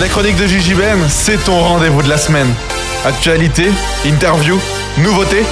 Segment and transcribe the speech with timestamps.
[0.00, 2.50] Les chroniques de Gigi Ben, c'est ton rendez-vous de la semaine.
[3.04, 3.70] Actualité,
[4.06, 4.58] interview,
[4.96, 5.44] nouveautés,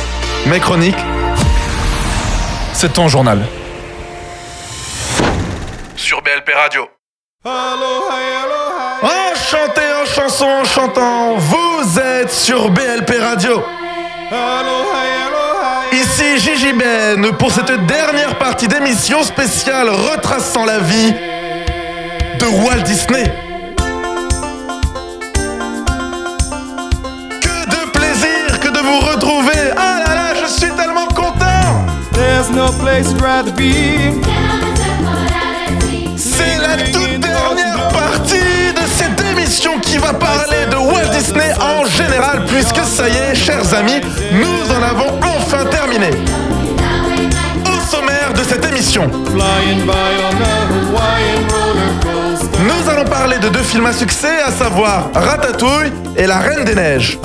[0.46, 0.96] mes chroniques.
[2.72, 3.44] C'est ton journal.
[5.96, 6.88] Sur BLP Radio.
[9.02, 13.62] Enchanté en chanson en chantant, vous êtes sur BLP Radio.
[15.92, 23.47] Ici Gigi Ben pour cette dernière partie d'émission spéciale retraçant la vie de Walt Disney.
[32.48, 33.74] There's no place I'd rather be.
[36.16, 41.84] C'est la toute dernière partie de cette émission qui va parler de Walt Disney en
[41.84, 44.00] général, puisque ça y est, chers amis,
[44.32, 46.08] nous en avons enfin terminé.
[47.66, 49.10] Au sommaire de cette émission,
[52.66, 56.74] nous allons parler de deux films à succès, à savoir Ratatouille et La Reine des
[56.74, 57.18] Neiges.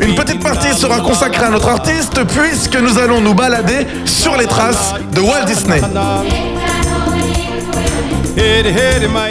[0.00, 4.46] Une petite partie sera consacrée à notre artiste, puisque nous allons nous balader sur les
[4.46, 5.80] traces de Walt Disney.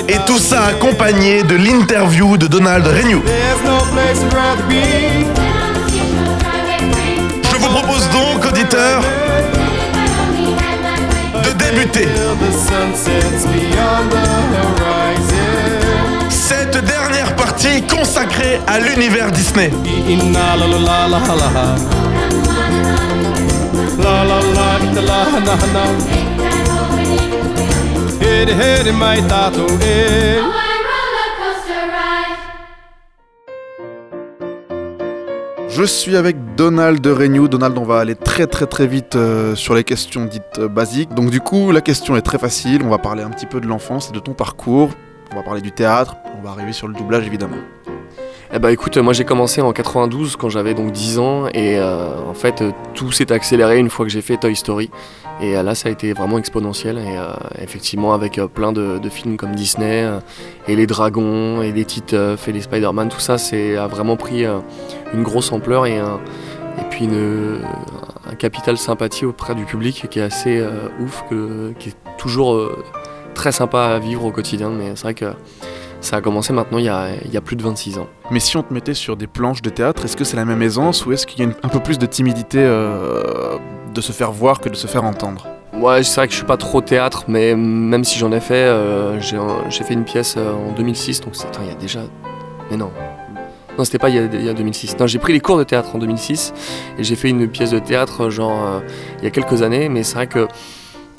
[0.07, 3.21] Et tout ça accompagné de l'interview de Donald Renew.
[7.43, 9.02] Je vous propose donc, auditeurs,
[11.43, 12.07] de débuter
[16.47, 19.69] cette dernière partie consacrée à l'univers Disney.
[35.67, 37.49] Je suis avec Donald de Renew.
[37.49, 41.13] Donald, on va aller très très très vite euh, sur les questions dites euh, basiques.
[41.13, 42.83] Donc du coup, la question est très facile.
[42.85, 44.91] On va parler un petit peu de l'enfance et de ton parcours.
[45.33, 46.15] On va parler du théâtre.
[46.38, 47.57] On va arriver sur le doublage évidemment.
[48.53, 52.15] Eh bah écoute, moi j'ai commencé en 92 quand j'avais donc 10 ans et euh,
[52.30, 54.89] en fait euh, tout s'est accéléré une fois que j'ai fait Toy Story
[55.42, 57.17] et euh, là ça a été vraiment exponentiel et
[57.61, 60.09] effectivement avec plein de, films comme Disney
[60.67, 64.45] et les dragons et les Titeuf et les Spider-Man, tout ça c'est a vraiment pris
[65.14, 65.99] une grosse ampleur et,
[66.89, 67.09] puis
[68.30, 70.64] un capital sympathie auprès du public qui est assez
[71.02, 71.23] ouf,
[71.80, 72.71] qui est toujours
[73.33, 75.25] très sympa à vivre au quotidien mais c'est vrai que
[76.02, 78.08] ça a commencé maintenant il y a, il y a plus de 26 ans.
[78.31, 80.61] Mais si on te mettait sur des planches de théâtre, est-ce que c'est la même
[80.61, 83.58] aisance ou est-ce qu'il y a une- un peu plus de timidité euh,
[83.93, 85.47] de se faire voir que de se faire entendre?
[85.73, 88.53] Ouais, c'est vrai que je suis pas trop théâtre, mais même si j'en ai fait,
[88.55, 91.99] euh, j'ai fait une pièce euh, en 2006, donc c'est il y a déjà.
[92.71, 92.89] Mais non.
[93.77, 94.97] Non, c'était pas il y, a, il y a 2006.
[94.99, 96.52] Non, j'ai pris les cours de théâtre en 2006
[96.97, 98.80] et j'ai fait une pièce de théâtre, genre, euh,
[99.19, 100.47] il y a quelques années, mais c'est vrai que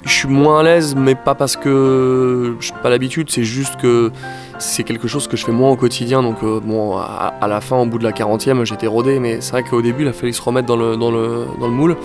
[0.04, 3.76] je suis moins à l'aise, mais pas parce que je n'ai pas l'habitude, c'est juste
[3.76, 4.12] que
[4.58, 6.22] c'est quelque chose que je fais moins au quotidien.
[6.22, 9.52] Donc, euh, bon, à, la fin, au bout de la 40e, j'étais rodé, mais c'est
[9.52, 11.96] vrai qu'au début, il a fallu se remettre dans le, dans le, dans le moule.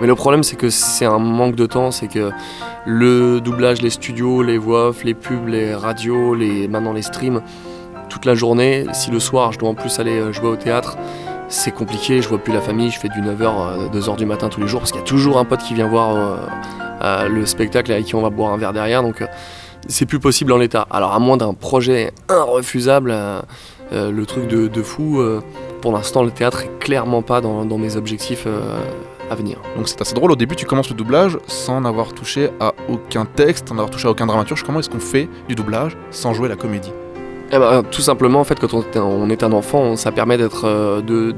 [0.00, 2.30] Mais le problème, c'est que c'est un manque de temps, c'est que
[2.86, 7.42] le doublage, les studios, les voix off, les pubs, les radios, les, maintenant les streams,
[8.08, 10.96] toute la journée, si le soir je dois en plus aller euh, jouer au théâtre,
[11.48, 14.48] c'est compliqué, je vois plus la famille, je fais du 9h à 2h du matin
[14.48, 16.16] tous les jours, parce qu'il y a toujours un pote qui vient voir
[17.02, 19.26] euh, le spectacle avec qui on va boire un verre derrière, donc euh,
[19.88, 20.86] c'est plus possible en l'état.
[20.90, 23.40] Alors à moins d'un projet irrefusable, euh,
[23.92, 25.22] le truc de, fou,
[25.80, 28.46] pour l'instant le théâtre est clairement pas dans, mes objectifs
[29.30, 29.58] à venir.
[29.76, 33.24] Donc c'est assez drôle, au début tu commences le doublage sans n'avoir touché à aucun
[33.24, 34.62] texte, sans n'avoir touché à aucun dramaturge.
[34.62, 36.92] Comment est-ce qu'on fait du doublage sans jouer la comédie?
[37.52, 40.66] Eh ben, tout simplement, en fait, quand on est un, enfant, ça permet d'être.
[40.66, 41.34] euh, de,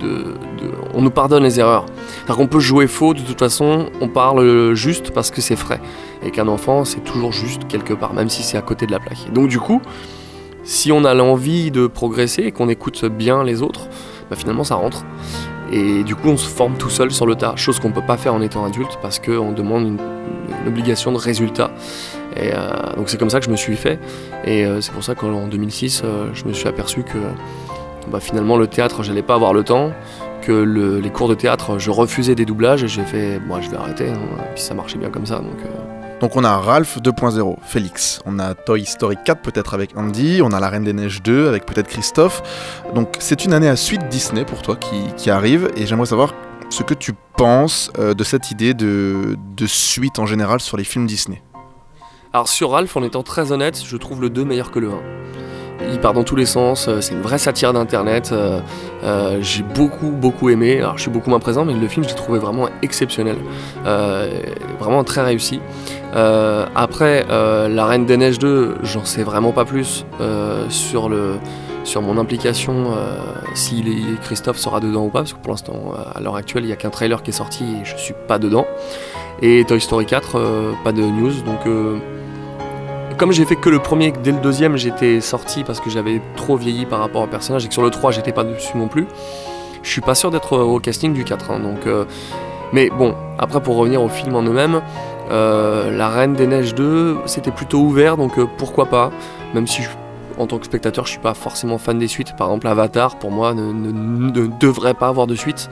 [0.93, 1.87] on nous pardonne les erreurs.
[1.87, 5.81] C'est-à-dire qu'on peut jouer faux, de toute façon, on parle juste parce que c'est frais.
[6.23, 8.99] Et qu'un enfant, c'est toujours juste quelque part, même si c'est à côté de la
[8.99, 9.33] plaque.
[9.33, 9.81] Donc, du coup,
[10.65, 13.89] si on a l'envie de progresser et qu'on écoute bien les autres,
[14.29, 15.05] bah, finalement, ça rentre.
[15.73, 18.05] Et du coup, on se forme tout seul sur le tas, chose qu'on ne peut
[18.07, 21.71] pas faire en étant adulte parce qu'on demande une obligation de résultat.
[22.37, 23.99] Et euh, donc, c'est comme ça que je me suis fait.
[24.45, 27.19] Et euh, c'est pour ça qu'en 2006, euh, je me suis aperçu que
[28.11, 29.93] bah, finalement le théâtre, j'allais pas avoir le temps,
[30.41, 33.71] que le- les cours de théâtre, je refusais des doublages et j'ai fait, moi je
[33.71, 34.09] vais arrêter.
[34.09, 34.19] hein.
[34.51, 35.41] Et puis ça marchait bien comme ça.
[36.21, 38.21] Donc, on a Ralph 2.0, Félix.
[38.27, 40.41] On a Toy Story 4 peut-être avec Andy.
[40.43, 42.43] On a La Reine des Neiges 2 avec peut-être Christophe.
[42.95, 44.77] Donc c'est une année à suite Disney pour toi
[45.17, 45.71] qui, arrive.
[45.77, 46.33] Et j'aimerais savoir
[46.71, 49.37] ce que tu penses de cette idée de
[49.67, 51.43] suite en général sur les films Disney.
[52.35, 54.93] Alors sur Ralph, en étant très honnête, je trouve le 2 meilleur que le 1.
[55.93, 58.31] il part dans tous les sens, euh, c'est une vraie satire d'internet.
[58.33, 58.61] euh,
[59.05, 60.79] euh, j'ai beaucoup beaucoup aimé.
[60.79, 63.37] Alors je suis beaucoup moins présent, mais le film je l'ai trouvé vraiment exceptionnel,
[63.85, 65.61] vraiment très réussi.
[66.15, 70.07] Après, La Reine des Neiges 2, j'en sais vraiment pas plus
[70.71, 72.95] sur mon implication,
[73.55, 73.85] si
[74.23, 76.77] Christophe sera dedans ou pas, parce que pour l'instant, à l'heure actuelle, il n'y a
[76.77, 78.65] qu'un trailer qui est sorti et je suis pas dedans.
[79.43, 81.67] Et Toy Story 4, euh, pas de news, donc
[83.17, 86.57] comme j'ai fait que le premier, dès le deuxième, j'étais sorti parce que j'avais trop
[86.57, 89.07] vieilli par rapport au personnage et que sur le 3, j'étais pas dessus non plus.
[89.83, 91.51] Je suis pas sûr d'être au casting du 4.
[91.51, 92.05] hein, donc, euh,
[92.73, 94.81] mais bon, après pour revenir au film en eux-mêmes,
[95.31, 99.11] euh, La Reine des Neiges 2, c'était plutôt ouvert, donc euh, pourquoi pas,
[99.55, 99.83] même si
[100.39, 102.35] en tant que spectateur, je suis pas forcément fan des suites.
[102.37, 105.69] Par exemple, Avatar, pour moi, ne, devrait pas avoir de suite.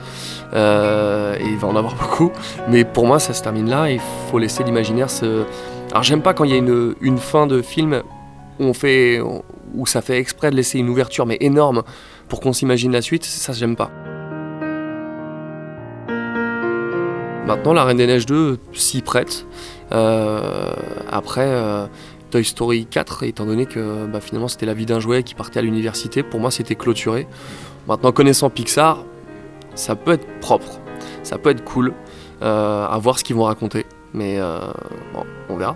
[0.53, 2.31] Et il va en avoir beaucoup.
[2.69, 3.89] Mais pour moi, ça se termine là.
[3.89, 3.99] Il
[4.29, 5.45] faut laisser l'imaginaire se.
[5.91, 8.01] Alors, j'aime pas quand il y a une, une fin de film
[8.59, 9.21] où on fait,
[9.75, 11.83] où ça fait exprès de laisser une ouverture mais énorme
[12.29, 13.25] pour qu'on s'imagine la suite.
[13.25, 13.91] Ça, j'aime pas.
[17.45, 19.45] Maintenant, La Reine des Neiges 2 s'y prête.
[19.91, 20.71] Euh,
[21.11, 21.85] après, euh,
[22.29, 25.59] Toy Story 4, étant donné que bah, finalement c'était la vie d'un jouet qui partait
[25.59, 27.27] à l'université, pour moi c'était clôturé.
[27.89, 29.03] Maintenant, connaissant Pixar,
[29.75, 30.79] ça peut être propre,
[31.23, 31.93] ça peut être cool,
[32.41, 33.85] euh, à voir ce qu'ils vont raconter.
[34.13, 34.59] Mais euh,
[35.13, 35.75] bon, on verra.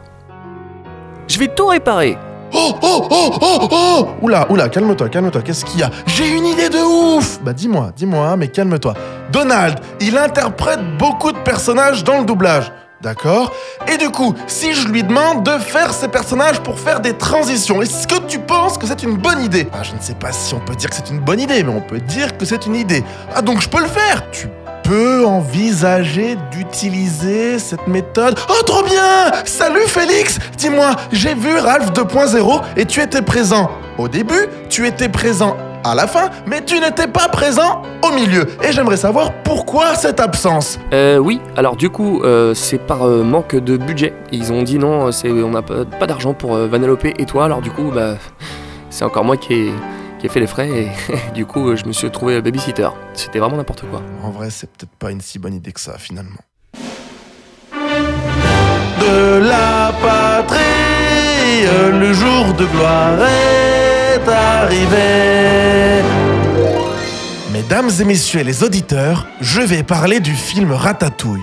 [1.28, 2.18] Je vais tout réparer.
[2.54, 5.90] Oh, oh, oh, oh, oh Oula, oula, calme-toi, calme-toi, qu'est-ce qu'il y a?
[6.06, 8.94] J'ai une idée de ouf Bah dis-moi, dis-moi, mais calme-toi.
[9.32, 12.72] Donald, il interprète beaucoup de personnages dans le doublage.
[13.02, 13.52] D'accord?
[13.92, 17.82] Et du coup, si je lui demande de faire ces personnages pour faire des transitions,
[17.82, 19.68] est-ce que tu penses que c'est une bonne idée?
[19.74, 21.74] Ah, je ne sais pas si on peut dire que c'est une bonne idée, mais
[21.76, 23.04] on peut dire que c'est une idée.
[23.36, 24.48] Ah, donc je peux le faire Tu
[24.88, 28.40] peux envisager d'utiliser cette méthode.
[28.50, 34.08] Oh, trop bien Salut Félix Dis-moi, j'ai vu Ralph 2.0 et tu étais présent au
[34.08, 38.46] début, tu étais présent à la fin, mais tu n'étais pas présent au milieu.
[38.64, 40.80] Et j'aimerais savoir pourquoi cette absence.
[40.94, 44.14] Euh, oui, alors du coup, euh, c'est par euh, manque de budget.
[44.32, 47.62] Ils ont dit non, on n'a pas, pas d'argent pour euh, Vanellope et toi, alors
[47.62, 48.16] du coup, bah,
[48.90, 49.72] c'est encore moi qui ai,
[50.19, 50.89] qui ai fait les frais et
[51.33, 52.89] du coup, je me suis retrouvé babysitter.
[53.13, 54.01] C'était vraiment n'importe quoi.
[54.23, 56.39] En vrai, c'est peut-être pas une si bonne idée que ça, finalement.
[59.00, 60.59] De la patrie,
[61.91, 66.03] le jour de gloire est arrivé.
[67.51, 71.41] Mesdames et messieurs les auditeurs, je vais parler du film Ratatouille.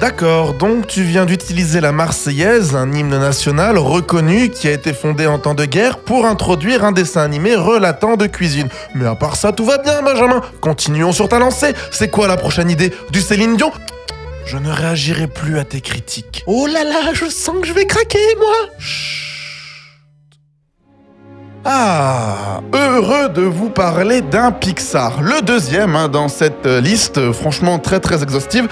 [0.00, 5.26] D'accord, donc tu viens d'utiliser la Marseillaise, un hymne national reconnu qui a été fondé
[5.26, 8.68] en temps de guerre pour introduire un dessin animé relatant de cuisine.
[8.94, 10.40] Mais à part ça, tout va bien, Benjamin.
[10.60, 11.74] Continuons sur ta lancée.
[11.90, 13.72] C'est quoi la prochaine idée Du Céline Dion?
[14.44, 16.44] Je ne réagirai plus à tes critiques.
[16.46, 18.54] Oh là là, je sens que je vais craquer, moi.
[18.78, 19.27] Chut.
[21.70, 25.20] Ah, heureux de vous parler d'un Pixar.
[25.20, 28.66] Le deuxième hein, dans cette euh, liste, franchement très très exhaustive.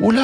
[0.00, 0.22] Oula,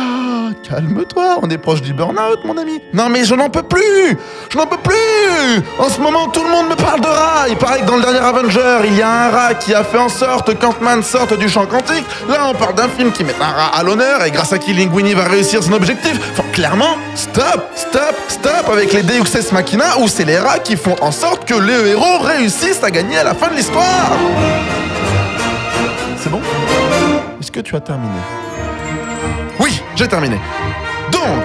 [0.62, 2.81] calme-toi, on est proche du burn-out, mon ami.
[2.94, 4.17] Non mais je n'en peux plus,
[4.50, 5.62] je n'en peux plus.
[5.79, 7.49] En ce moment, tout le monde me parle de rats.
[7.49, 9.99] Il paraît que dans le dernier Avenger, il y a un rat qui a fait
[9.99, 12.06] en sorte qu'Ant-Man sorte du champ quantique.
[12.29, 14.73] Là, on parle d'un film qui met un rat à l'honneur et grâce à qui
[14.73, 16.19] Linguini va réussir son objectif.
[16.32, 20.97] Enfin, clairement, stop, stop, stop avec les Deus Machina où c'est les rats qui font
[21.03, 24.12] en sorte que les héros réussissent à gagner à la fin de l'histoire.
[26.17, 26.41] C'est bon?
[27.38, 28.19] Est-ce que tu as terminé?
[29.99, 30.39] J'ai terminé.
[31.11, 31.45] Donc,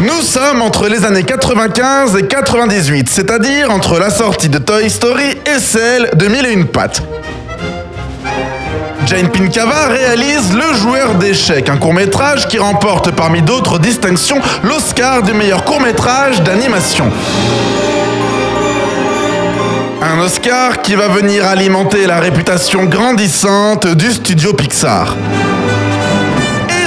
[0.00, 5.36] nous sommes entre les années 95 et 98, c'est-à-dire entre la sortie de Toy Story
[5.44, 7.02] et celle de Mille et une pattes.
[9.06, 15.32] Jane Pinkava réalise Le joueur d'échecs, un court-métrage qui remporte parmi d'autres distinctions l'Oscar du
[15.32, 17.10] meilleur court-métrage d'animation.
[20.00, 25.16] Un Oscar qui va venir alimenter la réputation grandissante du studio Pixar.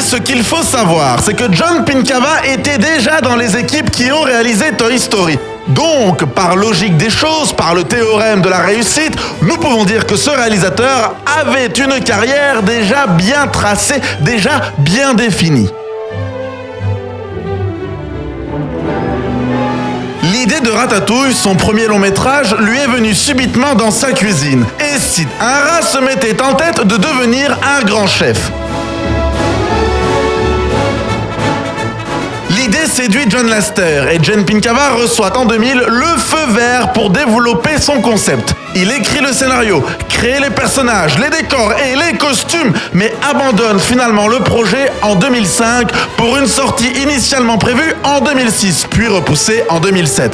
[0.01, 4.21] Ce qu'il faut savoir, c'est que John Pinkava était déjà dans les équipes qui ont
[4.21, 5.37] réalisé Toy Story.
[5.67, 10.15] Donc, par logique des choses, par le théorème de la réussite, nous pouvons dire que
[10.15, 15.69] ce réalisateur avait une carrière déjà bien tracée, déjà bien définie.
[20.23, 24.65] L'idée de Ratatouille, son premier long métrage, lui est venue subitement dans sa cuisine.
[24.79, 28.51] Et si un rat se mettait en tête de devenir un grand chef?
[32.95, 37.99] Séduit John Lasseter et Jane Pinkava reçoit en 2000 le feu vert pour développer son
[37.99, 38.53] concept.
[38.73, 44.29] Il écrit le scénario, créé les personnages, les décors et les costumes, mais abandonne finalement
[44.29, 50.31] le projet en 2005 pour une sortie initialement prévue en 2006, puis repoussée en 2007.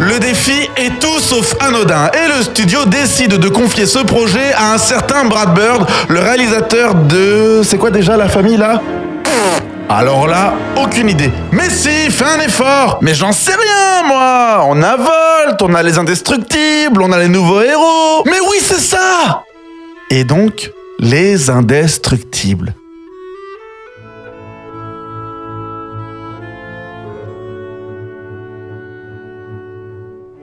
[0.00, 4.72] Le défi est tout sauf anodin et le studio décide de confier ce projet à
[4.72, 7.62] un certain Brad Bird, le réalisateur de...
[7.62, 8.82] C'est quoi déjà la famille là?
[9.96, 11.30] Alors là, aucune idée.
[11.52, 15.82] Mais si, fais un effort Mais j'en sais rien, moi On a Volt, on a
[15.82, 19.44] les indestructibles, on a les nouveaux héros Mais oui, c'est ça
[20.10, 22.74] Et donc, les indestructibles.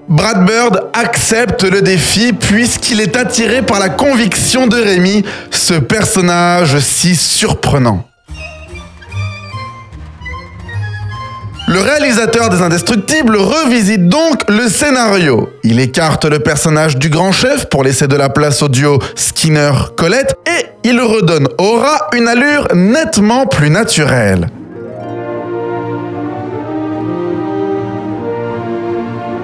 [0.07, 6.79] Brad Bird accepte le défi puisqu'il est attiré par la conviction de Rémi, ce personnage
[6.79, 8.08] si surprenant.
[11.69, 15.49] Le réalisateur des Indestructibles revisite donc le scénario.
[15.63, 20.35] Il écarte le personnage du grand chef pour laisser de la place au duo Skinner-Colette
[20.47, 24.47] et il redonne au rat une allure nettement plus naturelle.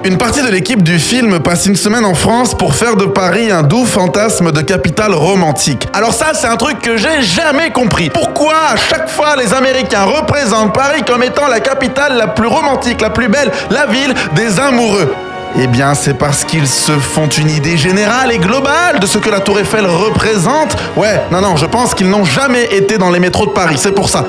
[0.06, 3.50] Une partie de l'équipe du film passe une semaine en France pour faire de Paris
[3.50, 5.88] un doux fantasme de capitale romantique.
[5.92, 8.08] Alors ça, c'est un truc que j'ai jamais compris.
[8.08, 13.00] Pourquoi à chaque fois les Américains représentent Paris comme étant la capitale la plus romantique,
[13.00, 15.12] la plus belle, la ville des amoureux?
[15.58, 19.28] Eh bien, c'est parce qu'ils se font une idée générale et globale de ce que
[19.28, 20.76] la Tour Eiffel représente.
[20.94, 23.90] Ouais, non, non, je pense qu'ils n'ont jamais été dans les métros de Paris, c'est
[23.90, 24.24] pour ça.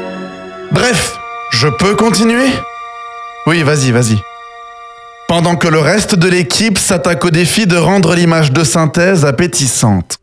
[0.72, 1.19] Bref,
[1.51, 2.48] je peux continuer?
[3.46, 4.24] Oui, vas-y, vas-y.
[5.27, 10.19] Pendant que le reste de l'équipe s'attaque au défi de rendre l'image de synthèse appétissante.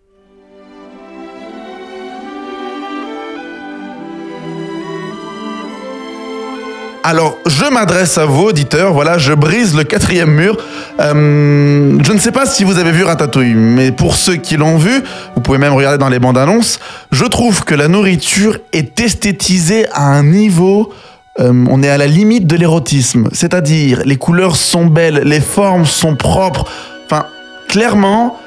[7.03, 8.95] Alors, je m'adresse à vous, auditeurs.
[8.95, 10.57] Voilà, je brise le quatrième mur.
[10.99, 14.79] Euh, je ne sais pas si vous avez vu Ratatouille, mais pour ceux qui l'ont
[14.79, 15.03] vu,
[15.35, 16.81] vous pouvez même regarder dans les bandes annonces.
[17.13, 20.95] Je trouve que la nourriture est esthétisée à un niveau.
[21.41, 23.29] Euh, on est à la limite de l'érotisme.
[23.33, 26.65] C'est-à-dire, les couleurs sont belles, les formes sont propres.
[27.07, 27.27] Enfin,
[27.69, 28.39] clairement,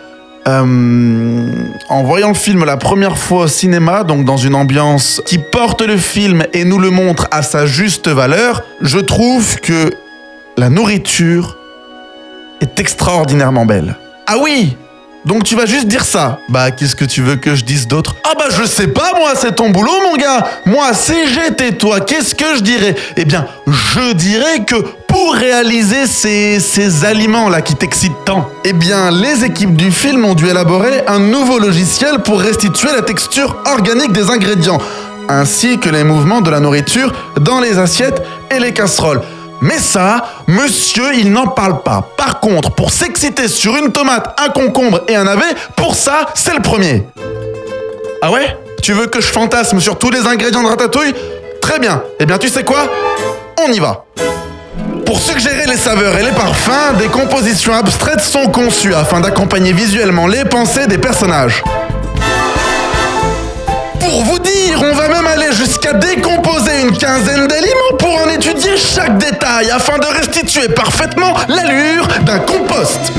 [0.47, 1.51] euh,
[1.89, 5.81] en voyant le film la première fois au cinéma, donc dans une ambiance qui porte
[5.81, 9.91] le film et nous le montre à sa juste valeur, je trouve que
[10.57, 11.57] la nourriture
[12.61, 13.97] est extraordinairement belle.
[14.25, 14.77] Ah oui
[15.27, 16.39] donc tu vas juste dire ça.
[16.49, 18.15] Bah qu'est-ce que tu veux que je dise d'autre?
[18.23, 20.47] Ah bah je sais pas moi, c'est ton boulot mon gars.
[20.65, 22.95] Moi si j'étais toi, qu'est-ce que je dirais?
[23.17, 24.75] Eh bien, je dirais que
[25.07, 30.33] pour réaliser ces, ces aliments-là qui t'excitent tant, eh bien les équipes du film ont
[30.33, 34.79] dû élaborer un nouveau logiciel pour restituer la texture organique des ingrédients,
[35.27, 39.21] ainsi que les mouvements de la nourriture dans les assiettes et les casseroles.
[39.61, 42.07] Mais ça, monsieur, il n'en parle pas.
[42.15, 46.53] Par contre, pour s'exciter sur une tomate, un concombre et un navet, pour ça, c'est
[46.53, 47.07] le premier.
[48.21, 48.57] Ah ouais?
[48.83, 51.13] Tu veux que je fantasme sur tous les ingrédients de ratatouille?
[51.61, 52.03] Très bien.
[52.19, 52.87] Eh bien, tu sais quoi?
[53.65, 54.05] On y va.
[55.05, 60.27] Pour suggérer les saveurs et les parfums, des compositions abstraites sont conçues afin d'accompagner visuellement
[60.27, 61.63] les pensées des personnages.
[64.09, 68.77] Pour vous dire, on va même aller jusqu'à décomposer une quinzaine d'aliments pour en étudier
[68.77, 73.11] chaque détail afin de restituer parfaitement l'allure d'un compost.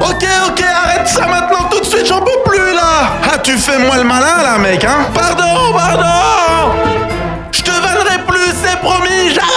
[0.00, 3.78] Ok, ok, arrête ça maintenant tout de suite, j'en peux plus là Ah, tu fais
[3.78, 6.72] moi le malin là, mec, hein Pardon, pardon
[7.52, 9.50] Je te vannerai plus, c'est promis, j'arrête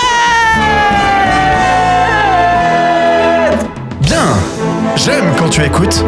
[4.02, 4.36] Bien,
[4.98, 6.04] j'aime quand tu écoutes.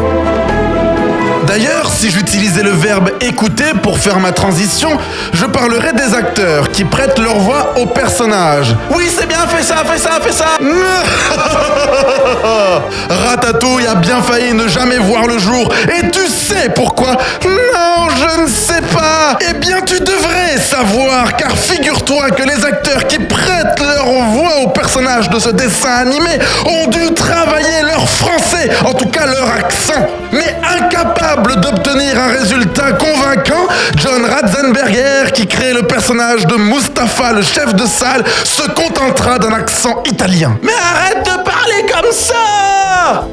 [1.58, 4.90] D'ailleurs, si j'utilisais le verbe écouter pour faire ma transition,
[5.32, 8.76] je parlerais des acteurs qui prêtent leur voix aux personnages.
[8.94, 10.58] Oui, c'est bien, fais ça, fais ça, fais ça
[13.08, 15.72] Ratatouille a bien failli ne jamais voir le jour.
[15.98, 17.16] Et tu sais pourquoi?
[17.46, 19.38] Non, je ne sais pas.
[19.48, 24.68] Eh bien, tu devrais savoir, car figure-toi que les acteurs qui prêtent leur voix aux
[24.68, 30.06] personnages de ce dessin animé ont dû travailler leur français, en tout cas leur accent,
[30.32, 33.66] mais incapable d'obtenir un résultat convaincant,
[33.96, 39.52] John Ratzenberger, qui crée le personnage de Mustapha, le chef de salle, se contentera d'un
[39.52, 40.58] accent italien.
[40.62, 43.28] Mais arrête de parler comme ça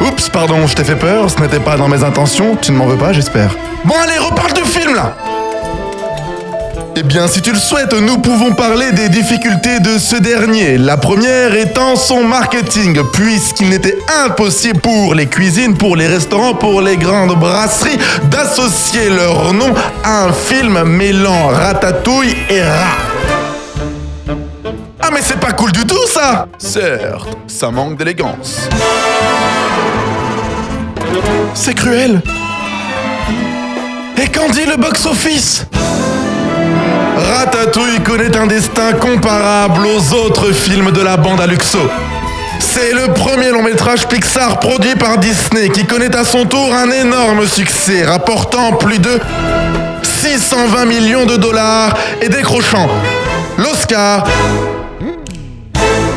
[0.00, 2.86] Oups, pardon, je t'ai fait peur, ce n'était pas dans mes intentions, tu ne m'en
[2.86, 3.56] veux pas, j'espère.
[3.84, 5.14] Bon allez, reparle du film là
[6.96, 10.78] eh bien, si tu le souhaites, nous pouvons parler des difficultés de ce dernier.
[10.78, 16.80] La première étant son marketing, puisqu'il n'était impossible pour les cuisines, pour les restaurants, pour
[16.80, 17.98] les grandes brasseries
[18.30, 19.74] d'associer leur nom
[20.04, 22.96] à un film mêlant ratatouille et rat.
[25.00, 28.68] Ah mais c'est pas cool du tout ça Certes, ça manque d'élégance.
[31.54, 32.22] C'est cruel.
[34.22, 35.66] Et qu'en dit le box-office?
[37.16, 41.78] Ratatouille connaît un destin comparable aux autres films de la bande à Luxo.
[42.58, 46.90] C'est le premier long métrage Pixar produit par Disney qui connaît à son tour un
[46.90, 49.20] énorme succès, rapportant plus de
[50.02, 52.88] 620 millions de dollars et décrochant
[53.58, 54.24] l'Oscar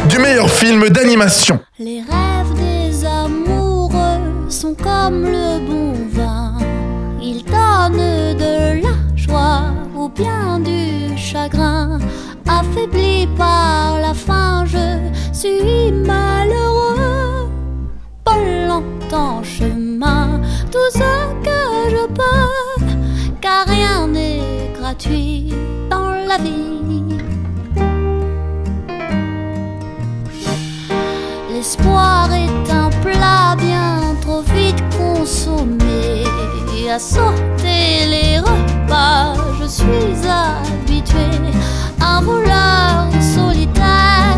[0.09, 1.59] du meilleur film d'animation.
[1.79, 6.53] Les rêves des amoureux sont comme le bon vin.
[7.21, 10.86] Ils donnent de la joie ou bien du.
[12.59, 14.87] Affaibli par la faim, je
[15.31, 17.49] suis malheureux.
[18.23, 18.37] Pas
[18.67, 21.11] longtemps chemin, tout ce
[21.45, 21.59] que
[21.91, 22.85] je peux,
[23.41, 25.53] car rien n'est gratuit
[25.91, 27.17] dans la vie.
[31.51, 36.23] L'espoir est un plat bien trop vite consommé.
[36.89, 41.29] À sauter les repas, je suis habitué.
[42.09, 44.37] Un voleur solitaire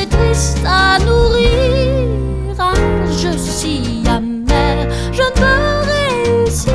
[0.00, 2.54] et triste à nourrir.
[2.58, 2.72] Ah,
[3.22, 6.72] je suis amer, je ne peux réussir,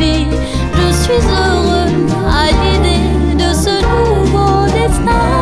[0.00, 1.90] Je suis heureux
[2.26, 5.39] à l'idée de ce nouveau destin.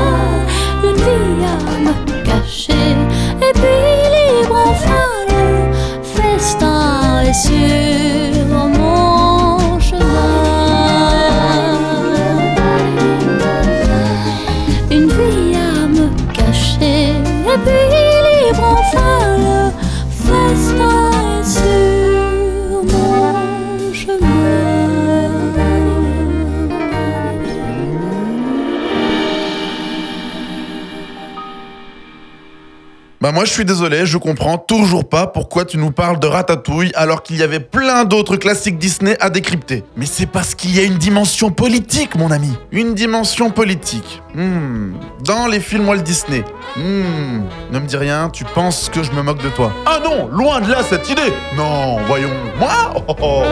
[33.28, 36.92] Bah moi je suis désolé, je comprends toujours pas pourquoi tu nous parles de Ratatouille
[36.94, 39.84] alors qu'il y avait plein d'autres classiques Disney à décrypter.
[39.98, 42.50] Mais c'est parce qu'il y a une dimension politique mon ami.
[42.72, 44.22] Une dimension politique.
[44.34, 44.94] Hmm.
[45.26, 46.42] Dans les films Walt Disney.
[46.74, 47.42] Hmm.
[47.70, 49.74] Ne me dis rien, tu penses que je me moque de toi.
[49.84, 51.34] Ah non, loin de là cette idée.
[51.54, 52.32] Non, voyons.
[52.58, 52.72] Moi
[53.08, 53.42] Oh, oh.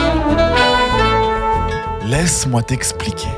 [2.07, 3.29] Laisse-moi t'expliquer.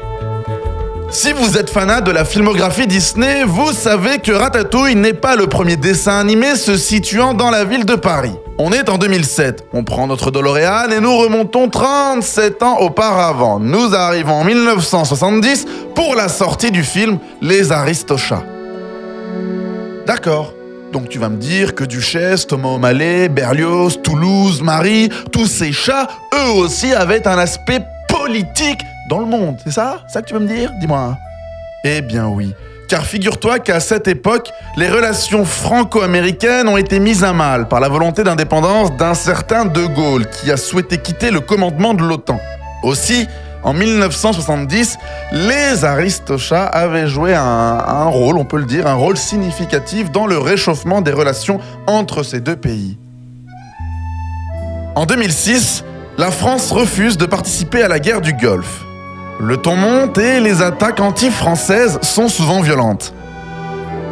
[1.10, 5.46] Si vous êtes fanat de la filmographie Disney, vous savez que Ratatouille n'est pas le
[5.46, 8.34] premier dessin animé se situant dans la ville de Paris.
[8.58, 13.58] On est en 2007, on prend notre DeLorean et nous remontons 37 ans auparavant.
[13.58, 18.44] Nous arrivons en 1970 pour la sortie du film Les Aristochats.
[20.06, 20.52] D'accord.
[20.92, 26.06] Donc tu vas me dire que Duchesse, Thomas O'Malley, Berlioz, Toulouse, Marie, tous ces chats,
[26.34, 30.04] eux aussi avaient un aspect politique dans le monde, c'est ça?
[30.08, 30.70] Ça que tu veux me dire?
[30.80, 31.16] Dis-moi.
[31.84, 32.54] Eh bien oui.
[32.88, 37.88] Car figure-toi qu'à cette époque, les relations franco-américaines ont été mises à mal par la
[37.88, 42.40] volonté d'indépendance d'un certain De Gaulle qui a souhaité quitter le commandement de l'OTAN.
[42.82, 43.26] Aussi,
[43.62, 44.96] en 1970,
[45.32, 50.26] les Aristochats avaient joué un, un rôle, on peut le dire, un rôle significatif dans
[50.26, 52.96] le réchauffement des relations entre ces deux pays.
[54.94, 55.84] En 2006,
[56.16, 58.87] la France refuse de participer à la guerre du Golfe.
[59.40, 63.14] Le ton monte et les attaques anti-françaises sont souvent violentes.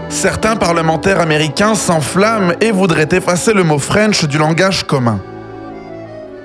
[0.09, 5.21] Certains parlementaires américains s'enflamment et voudraient effacer le mot French du langage commun.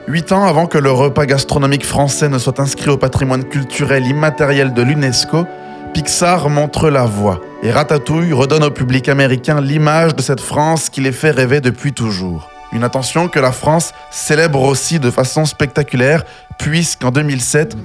[0.07, 4.73] Huit ans avant que le repas gastronomique français ne soit inscrit au patrimoine culturel immatériel
[4.73, 5.45] de l'UNESCO,
[5.93, 11.01] Pixar montre la voie et Ratatouille redonne au public américain l'image de cette France qui
[11.01, 12.49] les fait rêver depuis toujours.
[12.73, 16.23] Une attention que la France célèbre aussi de façon spectaculaire,
[16.57, 17.75] puisqu'en 2007,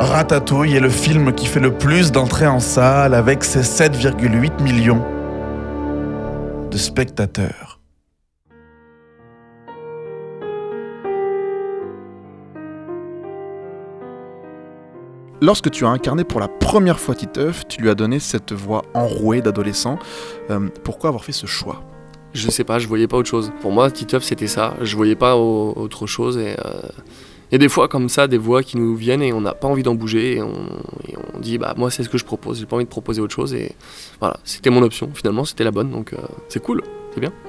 [0.00, 5.04] Ratatouille est le film qui fait le plus d'entrées en salle avec ses 7,8 millions
[6.70, 7.78] de spectateurs.
[15.42, 18.82] Lorsque tu as incarné pour la première fois Titeuf, tu lui as donné cette voix
[18.92, 19.98] enrouée d'adolescent.
[20.50, 21.82] Euh, pourquoi avoir fait ce choix?
[22.34, 23.50] Je sais pas, je voyais pas autre chose.
[23.62, 24.74] Pour moi, Titeuf, c'était ça.
[24.82, 26.36] Je voyais pas au- autre chose.
[26.36, 26.80] Et euh,
[27.52, 29.68] y a des fois comme ça, des voix qui nous viennent et on n'a pas
[29.68, 30.36] envie d'en bouger.
[30.36, 30.52] Et on,
[31.08, 32.60] et on dit, bah moi, c'est ce que je propose.
[32.60, 33.54] J'ai pas envie de proposer autre chose.
[33.54, 33.72] Et
[34.20, 35.10] voilà, c'était mon option.
[35.14, 35.90] Finalement, c'était la bonne.
[35.90, 36.82] Donc euh, c'est cool.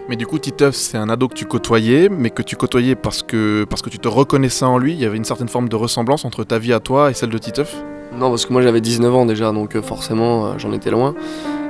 [0.10, 3.22] Mais du coup, Titeuf, c'est un ado que tu côtoyais, mais que tu côtoyais parce
[3.22, 4.94] que, parce que tu te reconnaissais en lui.
[4.94, 7.30] Il y avait une certaine forme de ressemblance entre ta vie à toi et celle
[7.30, 7.76] de Titeuf?
[8.18, 11.14] Non, parce que moi j'avais 19 ans déjà, donc euh, forcément euh, j'en étais loin.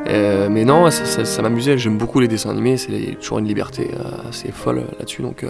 [0.07, 1.77] Euh, mais non, ça, ça- ça m'amusait.
[1.77, 2.77] J'aime beaucoup les dessins animés.
[2.77, 3.91] C'est toujours une liberté
[4.27, 5.21] assez folle là-dessus.
[5.21, 5.49] Donc euh,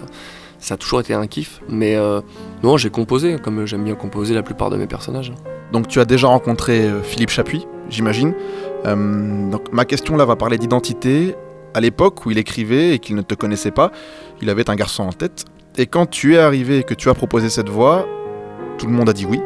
[0.62, 1.60] ça a toujours été un kiff.
[1.68, 2.22] Mais euh,
[2.64, 5.34] non, j'ai composé, comme j'aime bien composer la plupart de mes personnages.
[5.74, 8.34] Donc tu as déjà rencontré euh, Philippe Chapuis, j'imagine.
[8.86, 11.36] Euh, donc ma question là va parler d'identité.
[11.74, 13.92] À l'époque où il écrivait et qu'il ne te connaissait pas,
[14.42, 15.46] il avait un garçon en tête.
[15.78, 18.06] Et quand tu es arrivé et que tu as proposé cette voix,
[18.78, 19.40] tout le monde a dit oui.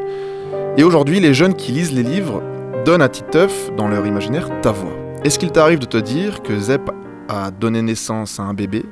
[0.77, 2.41] Et aujourd'hui, les jeunes qui lisent les livres
[2.83, 4.91] donnent à Titeuf, dans leur imaginaire, ta voix.
[5.23, 6.89] Est-ce qu'il t'arrive de te dire que Zep
[7.29, 8.83] a donné naissance à un bébé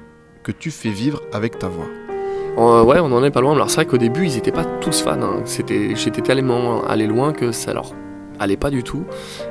[0.43, 1.88] que tu fais vivre avec ta voix?
[2.57, 3.53] Euh, ouais, on en est pas loin.
[3.53, 5.21] Alors c'est vrai qu'au début ils étaient pas tous fans.
[5.21, 5.41] hein.
[5.45, 7.91] C'était, j'étais tellement allé loin que ça leur
[8.39, 9.03] allait pas du tout.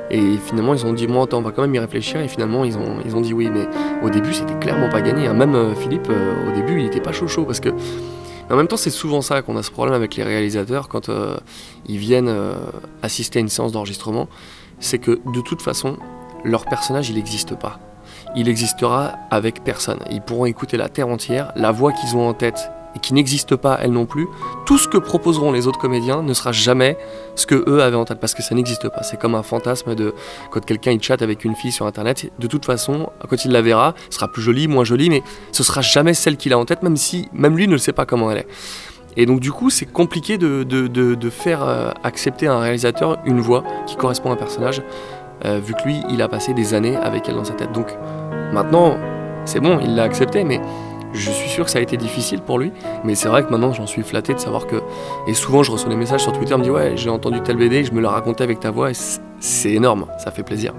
[0.09, 2.21] Et finalement ils ont dit, moi attends, on va quand même y réfléchir.
[2.21, 3.49] Et finalement ils ont, ils dit oui.
[3.53, 3.67] Mais
[4.03, 5.27] au début c'était clairement pas gagné.
[5.27, 5.33] hein.
[5.33, 7.69] Même euh, Philippe, euh, au début il était pas chaud chaud parce que.
[8.51, 11.09] En même temps, c'est souvent ça qu'on a ce problème avec les réalisateurs quand
[11.87, 12.31] ils viennent
[13.01, 14.27] assister à une séance d'enregistrement,
[14.79, 15.95] c'est que de toute façon,
[16.43, 17.79] leur personnage il n'existe pas.
[18.35, 19.99] Il existera avec personne.
[20.11, 23.55] Ils pourront écouter la terre entière, la voix qu'ils ont en tête et qui n'existe
[23.55, 24.27] pas elle non plus,
[24.65, 26.97] tout ce que proposeront les autres comédiens ne sera jamais
[27.35, 29.01] ce que eux avaient en tête parce que ça n'existe pas.
[29.03, 30.13] C'est comme un fantasme de
[30.51, 32.31] quand quelqu'un il chatte avec une fille sur internet.
[32.39, 35.63] De toute façon, quand il la verra, ce sera plus joli, moins joli, mais ce
[35.63, 38.05] sera jamais celle qu'il a en tête, même si même lui ne le sait pas
[38.05, 38.47] comment elle est.
[39.17, 42.59] Et donc du coup, c'est compliqué de, de- de- de faire euh, accepter à un
[42.59, 44.81] réalisateur une voix qui correspond à un personnage,
[45.45, 47.71] euh, vu que lui, il a passé des années avec elle dans sa tête.
[47.73, 47.95] Donc
[48.53, 48.97] maintenant,
[49.45, 50.61] c'est bon, il l'a accepté, mais
[51.13, 52.71] je suis sûr que ça a été difficile pour lui.
[53.03, 54.77] Mais c'est vrai que maintenant, j'en suis flatté de savoir que...
[55.27, 57.55] Et souvent, je reçois des messages sur Twitter, on me dit ouais, j'ai entendu tel
[57.57, 58.93] BD, je me l'ai raconté avec ta voix, et
[59.39, 60.73] c'est- énorme, ça fait plaisir.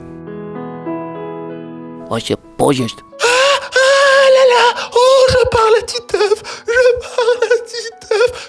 [2.11, 2.99] Oh, c'est pas juste.
[3.23, 7.34] Ah là là Oh, je parle à Titeuf Je parle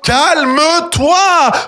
[0.06, 1.16] Calme-toi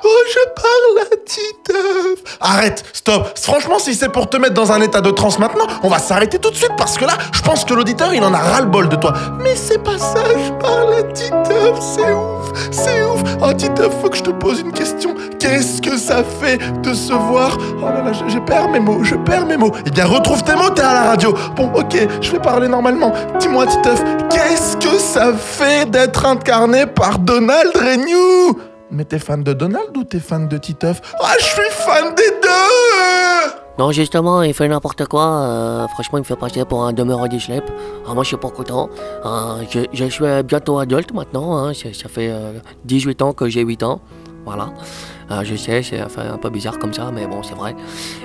[0.04, 4.80] Oh, je parle à Titeuf Arrête, stop Franchement, si c'est pour te mettre dans un
[4.82, 7.66] état de transe maintenant, on va s'arrêter tout de suite parce que là, je pense
[7.66, 9.14] que l'auditeur, il en a ras-le-bol de toi.
[9.42, 14.10] Mais c'est pas ça, je parle à Titeuf, c'est ouf C'est ouf Oh, Titeuf, faut
[14.10, 15.16] que je te pose une question.
[15.40, 17.58] Qu'est-ce que ça fait de se voir?
[17.82, 19.72] Oh là là, je, je perds mes mots, je perds mes mots.
[19.86, 21.34] Eh bien, retrouve tes mots, t'es à la radio.
[21.56, 23.12] Bon, ok, je vais parler normalement.
[23.40, 28.27] Dis-moi, Titeuf, qu'est-ce que ça fait d'être incarné par Donald Renew?
[28.92, 31.02] Mais t'es fan de Donald ou t'es fan de Titeuf?
[31.22, 35.26] Ah, je suis fan des deux Non, justement, il fait n'importe quoi.
[35.26, 37.66] euh, franchement, il me fait passer pour un demeureur du schlep.
[38.08, 38.90] Ah, moi, je suis pas content.
[39.26, 39.64] Euh,
[39.94, 41.58] je, suis bientôt adulte maintenant.
[41.58, 44.00] hein, ça, fait euh, 18 ans que j'ai 8 ans.
[44.46, 44.70] Voilà.
[45.32, 47.76] Euh, je sais, c'est un peu bizarre comme ça, mais bon, c'est vrai.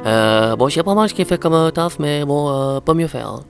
[0.07, 2.81] Euh, bon, je sais pas mal ce qu'il fait comme euh, taf, mais bon, euh,
[2.81, 3.29] pas mieux faire.
[3.29, 3.41] hein.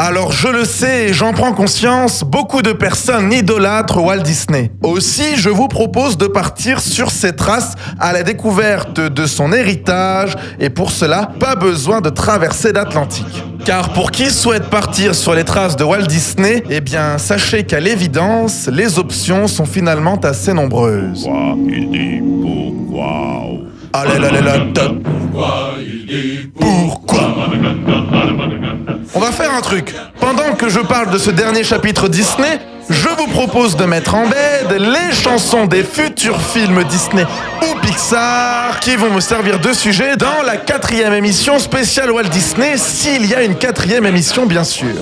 [0.00, 4.70] Alors je le sais et j'en prends conscience, beaucoup de personnes idolâtrent Walt Disney.
[4.84, 10.36] Aussi, je vous propose de partir sur ses traces à la découverte de son héritage
[10.60, 13.42] et pour cela, pas besoin de traverser l'Atlantique.
[13.64, 17.80] Car pour qui souhaite partir sur les traces de Walt Disney, eh bien sachez qu'à
[17.80, 21.28] l'évidence, les options sont finalement assez nombreuses.
[26.58, 27.34] Pourquoi?
[29.14, 29.94] On va faire un truc.
[30.20, 34.26] Pendant que je parle de ce dernier chapitre Disney, je vous propose de mettre en
[34.26, 37.26] bed les chansons des futurs films Disney
[37.62, 42.76] ou Pixar qui vont me servir de sujet dans la quatrième émission spéciale Walt Disney,
[42.76, 44.96] s'il y a une quatrième émission bien sûr.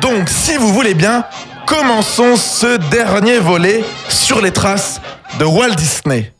[0.00, 1.24] Donc, si vous voulez bien,
[1.66, 5.00] commençons ce dernier volet sur les traces
[5.38, 6.32] de Walt Disney.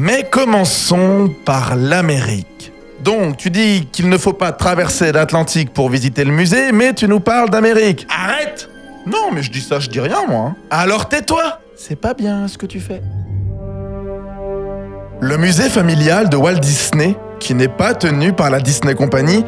[0.00, 2.72] Mais commençons par l'Amérique.
[3.02, 7.08] Donc, tu dis qu'il ne faut pas traverser l'Atlantique pour visiter le musée, mais tu
[7.08, 8.06] nous parles d'Amérique.
[8.08, 8.70] Arrête
[9.08, 10.50] Non, mais je dis ça, je dis rien, moi.
[10.50, 10.56] hein.
[10.70, 13.02] Alors tais-toi C'est pas bien ce que tu fais.
[15.20, 19.44] Le musée familial de Walt Disney, qui n'est pas tenu par la Disney Company,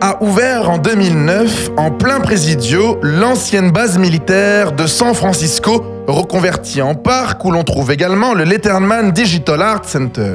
[0.00, 6.94] a ouvert en 2009, en plein Presidio, l'ancienne base militaire de San Francisco, reconvertie en
[6.94, 10.34] parc où l'on trouve également le Letterman Digital Art Center.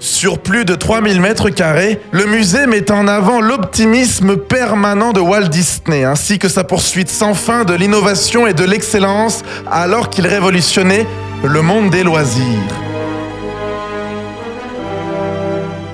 [0.00, 5.48] Sur plus de 3000 mètres carrés, le musée met en avant l'optimisme permanent de Walt
[5.48, 11.06] Disney, ainsi que sa poursuite sans fin de l'innovation et de l'excellence, alors qu'il révolutionnait
[11.44, 12.44] le monde des loisirs.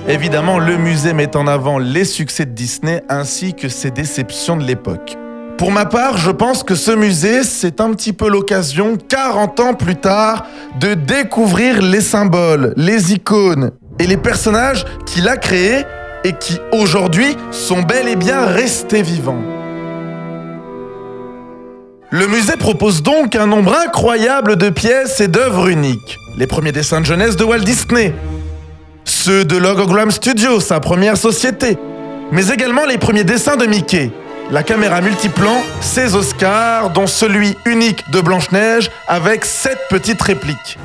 [0.07, 4.63] Évidemment, le musée met en avant les succès de Disney ainsi que ses déceptions de
[4.63, 5.17] l'époque.
[5.57, 9.73] Pour ma part, je pense que ce musée, c'est un petit peu l'occasion, 40 ans
[9.73, 10.45] plus tard,
[10.79, 15.83] de découvrir les symboles, les icônes et les personnages qu'il a créés
[16.23, 19.41] et qui, aujourd'hui, sont bel et bien restés vivants.
[22.11, 26.19] Le musée propose donc un nombre incroyable de pièces et d'œuvres uniques.
[26.37, 28.13] Les premiers dessins de jeunesse de Walt Disney,
[29.05, 31.77] ceux de Logogram Studio, sa première société,
[32.31, 34.11] mais également les premiers dessins de Mickey,
[34.51, 40.77] la caméra multiplan, ses Oscars, dont celui unique de Blanche-Neige avec sept petites répliques.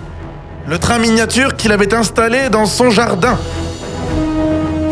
[0.66, 3.38] Le train miniature qu'il avait installé dans son jardin.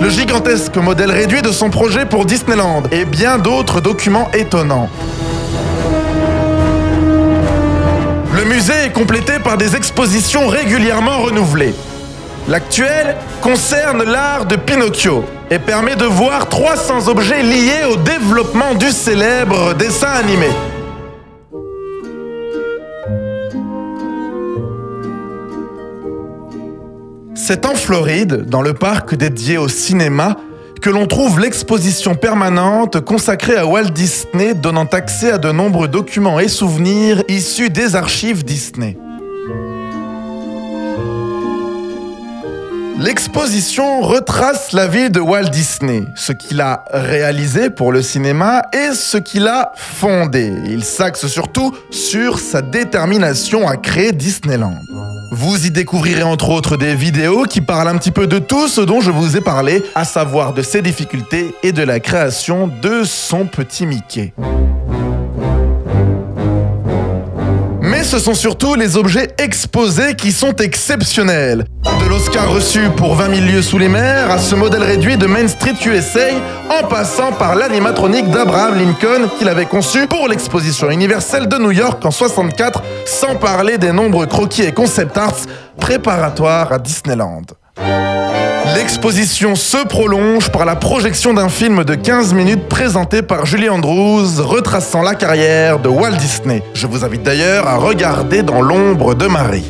[0.01, 4.89] Le gigantesque modèle réduit de son projet pour Disneyland et bien d'autres documents étonnants.
[8.33, 11.75] Le musée est complété par des expositions régulièrement renouvelées.
[12.51, 18.91] L'actuel concerne l'art de Pinocchio et permet de voir 300 objets liés au développement du
[18.91, 20.49] célèbre dessin animé.
[27.37, 30.37] C'est en Floride, dans le parc dédié au cinéma,
[30.83, 36.41] que l'on trouve l'exposition permanente consacrée à Walt Disney donnant accès à de nombreux documents
[36.41, 38.97] et souvenirs issus des archives Disney.
[43.01, 48.93] L'exposition retrace la vie de Walt Disney, ce qu'il a réalisé pour le cinéma et
[48.93, 50.53] ce qu'il a fondé.
[50.67, 54.75] Il s'axe surtout sur sa détermination à créer Disneyland.
[55.33, 58.83] Vous y découvrirez entre autres des vidéos qui parlent un petit peu de tout ce
[58.83, 63.05] dont je vous ai parlé, à savoir de ses difficultés et de la création de
[63.05, 64.35] son petit Mickey.
[68.03, 71.65] Ce sont surtout les objets exposés qui sont exceptionnels.
[71.85, 75.27] De l'Oscar reçu pour 20 000 lieues sous les mers à ce modèle réduit de
[75.27, 76.31] Main Street USA,
[76.71, 82.05] en passant par l'animatronique d'Abraham Lincoln qu'il avait conçu pour l'exposition universelle de New York
[82.05, 85.47] en 64, sans parler des nombreux croquis et concept arts
[85.79, 87.43] préparatoires à Disneyland.
[88.75, 94.43] L'exposition se prolonge par la projection d'un film de 15 minutes présenté par Julie Andrews,
[94.43, 96.63] retraçant la carrière de Walt Disney.
[96.75, 99.65] Je vous invite d'ailleurs à regarder dans l'ombre de Marie.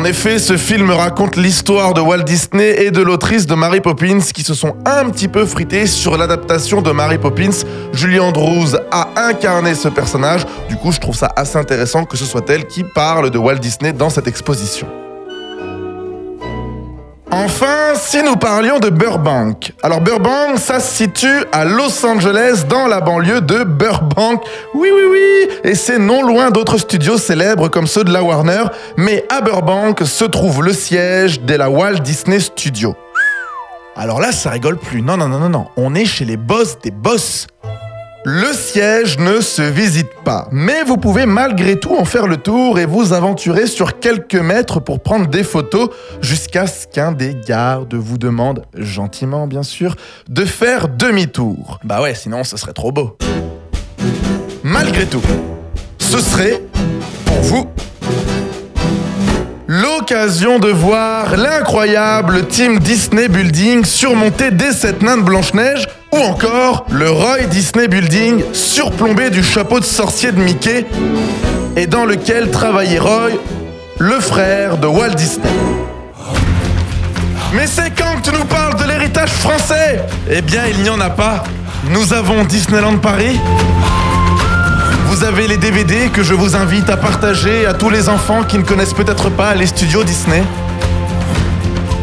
[0.00, 4.20] En effet, ce film raconte l'histoire de Walt Disney et de l'autrice de Mary Poppins
[4.32, 7.66] qui se sont un petit peu frités sur l'adaptation de Mary Poppins.
[7.92, 12.24] Julie Andrews a incarné ce personnage, du coup je trouve ça assez intéressant que ce
[12.24, 14.88] soit elle qui parle de Walt Disney dans cette exposition.
[17.32, 19.72] Enfin, si nous parlions de Burbank.
[19.84, 24.42] Alors Burbank, ça se situe à Los Angeles, dans la banlieue de Burbank.
[24.74, 25.48] Oui, oui, oui.
[25.62, 28.64] Et c'est non loin d'autres studios célèbres comme ceux de la Warner.
[28.96, 32.96] Mais à Burbank se trouve le siège de la Walt Disney Studios.
[33.94, 35.00] Alors là, ça rigole plus.
[35.00, 35.66] Non, non, non, non, non.
[35.76, 37.46] On est chez les boss des boss.
[38.24, 42.78] Le siège ne se visite pas, mais vous pouvez malgré tout en faire le tour
[42.78, 45.88] et vous aventurer sur quelques mètres pour prendre des photos
[46.20, 49.96] jusqu'à ce qu'un des gardes vous demande, gentiment bien sûr,
[50.28, 51.78] de faire demi-tour.
[51.82, 53.16] Bah ouais, sinon ce serait trop beau.
[54.62, 55.22] Malgré tout,
[55.96, 56.60] ce serait,
[57.24, 57.66] pour vous,
[59.66, 66.86] l'occasion de voir l'incroyable Team Disney Building surmonté des sept nains de Blanche-Neige ou encore
[66.90, 70.86] le Roy Disney Building surplombé du chapeau de sorcier de Mickey
[71.76, 73.30] et dans lequel travaillait Roy,
[73.98, 75.48] le frère de Walt Disney.
[77.52, 80.00] Mais c'est quand que tu nous parles de l'héritage français?
[80.30, 81.42] Eh bien, il n'y en a pas.
[81.90, 83.40] Nous avons Disneyland Paris.
[85.06, 88.56] Vous avez les DVD que je vous invite à partager à tous les enfants qui
[88.58, 90.42] ne connaissent peut-être pas les studios Disney.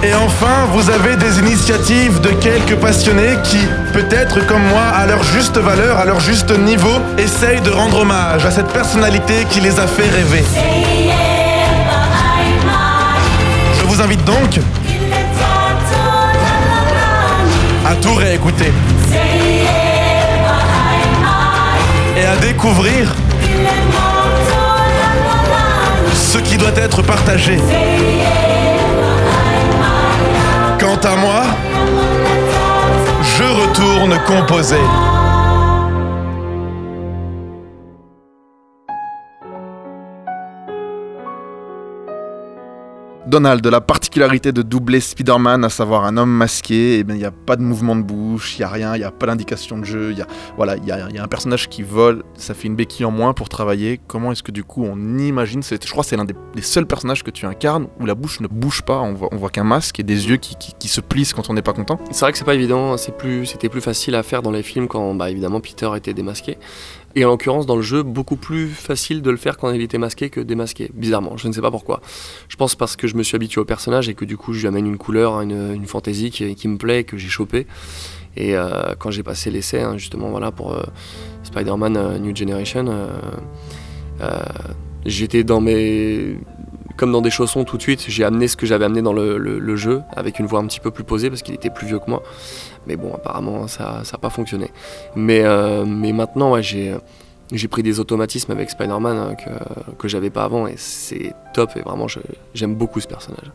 [0.03, 3.57] Et enfin, vous avez des initiatives de quelques passionnés qui,
[3.93, 8.45] peut-être comme moi, à leur juste valeur, à leur juste niveau, essayent de rendre hommage
[8.45, 10.43] à cette personnalité qui les a fait rêver.
[13.79, 14.59] Je vous invite donc
[17.85, 18.71] à tout réécouter
[22.15, 23.15] et à découvrir
[26.13, 27.57] ce qui doit être partagé.
[31.01, 31.41] Quant à moi,
[33.21, 34.81] je retourne composer.
[43.27, 47.25] Donald, la particularité de doubler Spider-Man, à savoir un homme masqué, eh bien, il n'y
[47.25, 49.77] a pas de mouvement de bouche, il n'y a rien, il n'y a pas d'indication
[49.77, 52.67] de jeu, il y a, voilà, il y, a, un personnage qui vole, ça fait
[52.67, 53.99] une béquille en moins pour travailler.
[54.07, 57.21] Comment est-ce que du coup on imagine, je crois que c'est l'un des, seuls personnages
[57.21, 60.29] que tu incarnes où la bouche ne bouge pas, on voit, qu'un masque et des
[60.29, 61.99] yeux qui, se plissent quand on n'est pas content.
[62.11, 65.13] C'est vrai que c'est pas évident, c'était plus facile à faire dans les films quand,
[65.15, 66.57] bah, évidemment, Peter était démasqué.
[67.17, 69.97] Et en l'occurrence, dans le jeu, beaucoup plus facile de le faire quand il était
[69.97, 70.91] masqué que démasqué.
[70.93, 71.99] Bizarrement, je ne sais pas pourquoi.
[72.47, 74.59] Je pense parce que je me suis habitué au personnage et que du coup, je
[74.59, 77.65] lui amène une couleur, une, une fantaisie qui, me plaît, que j'ai chopé.
[78.35, 80.83] Et euh, quand j'ai passé l'essai, hein, justement, voilà, pour euh,
[81.41, 82.85] Spider-Man euh, New Generation,
[85.03, 86.37] j'étais dans mes
[86.97, 89.75] comme dans des chaussons tout de suite, j'ai amené ce que j'avais amené dans le
[89.75, 92.09] jeu, avec une voix un petit peu plus posée, parce qu'il était plus vieux que
[92.11, 92.21] moi.
[92.87, 94.71] Mais bon, apparemment, ça n'a pas fonctionné.
[95.15, 96.95] Mais, euh, mais maintenant, ouais, j'ai
[97.53, 101.71] j'ai pris des automatismes avec Spider-Man hein, que, que j'avais pas avant, et c'est top,
[101.77, 102.19] et vraiment, je-
[102.53, 103.51] j'aime beaucoup ce personnage.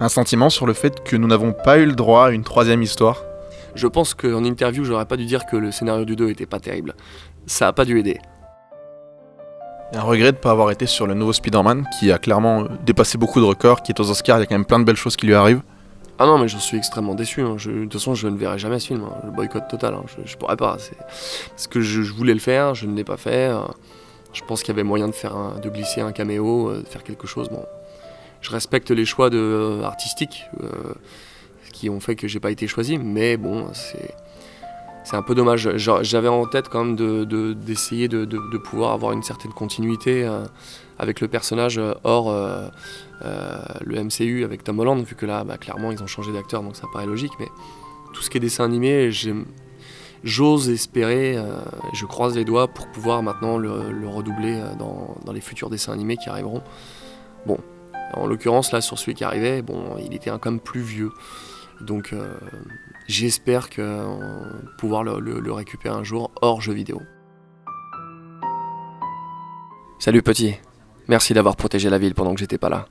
[0.00, 2.82] Un sentiment sur le fait que nous n'avons pas eu le droit à une troisième
[2.82, 3.22] histoire?
[3.74, 6.58] Je pense qu'en interview, j'aurais pas dû dire que le scénario du 2 était pas
[6.58, 6.94] terrible.
[7.46, 8.18] Ça a pas dû aider.
[9.92, 12.68] Un regret de ne pas avoir été sur le nouveau Spider-Man qui a clairement euh,
[12.84, 14.84] dépassé beaucoup de records, qui est aux Oscars, il y a quand même plein de
[14.84, 15.62] belles choses qui lui arrivent.
[16.18, 17.40] Ah non, mais j'en suis extrêmement déçu.
[17.40, 17.56] hein.
[17.56, 19.02] De toute façon, je ne verrai jamais ce film.
[19.04, 19.14] hein.
[19.24, 19.94] Le boycott total.
[19.94, 20.04] hein.
[20.06, 20.76] Je, je pourrais pas.
[21.50, 23.48] Parce que je, voulais le faire, je ne l'ai pas fait.
[23.50, 23.60] euh.
[24.32, 27.02] Je pense qu'il y avait moyen de faire de glisser un caméo, euh, de faire
[27.04, 27.48] quelque chose.
[27.50, 27.64] Bon,
[28.40, 30.68] je respecte les choix euh, artistiques euh,
[31.72, 34.14] qui ont fait que j'ai pas été choisi, mais bon, c'est
[35.04, 35.76] c'est un peu dommage.
[35.76, 38.24] J'a- J'avais en tête quand même de- de- d'essayer de,
[38.58, 40.28] pouvoir avoir une certaine continuité
[40.98, 42.68] avec le personnage euh, hors euh,
[43.24, 46.62] euh, le MCU avec Tom Holland, vu que là, bah, clairement, ils ont changé d'acteur,
[46.62, 47.32] donc ça paraît logique.
[47.40, 47.48] Mais
[48.12, 49.10] tout ce qui est dessin animé,
[50.22, 51.36] j'ose espérer,
[51.92, 56.16] je croise les doigts pour pouvoir maintenant le, le redoubler dans, les futurs dessins animés
[56.16, 56.62] qui arriveront.
[57.44, 57.58] Bon,
[58.12, 61.10] en l'occurrence, là, sur celui qui arrivait, bon, il était quand même plus vieux.
[61.80, 62.14] Donc,
[63.08, 63.68] j'espère
[64.78, 67.02] pouvoir le- le récupérer un jour hors jeu vidéo.
[69.98, 70.56] Salut petit,
[71.08, 72.86] merci d'avoir protégé la ville pendant que j'étais pas là.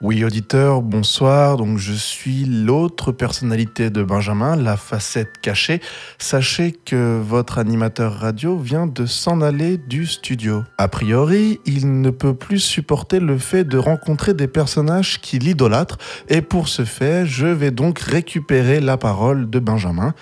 [0.00, 1.56] Oui, auditeur, bonsoir.
[1.56, 5.80] Donc, je suis l'autre personnalité de Benjamin, la facette cachée.
[6.18, 10.62] Sachez que votre animateur radio vient de s'en aller du studio.
[10.78, 15.98] A priori, il ne peut plus supporter le fait de rencontrer des personnages qui l'idolâtrent.
[16.28, 20.14] Et pour ce faire, je vais donc récupérer la parole de Benjamin.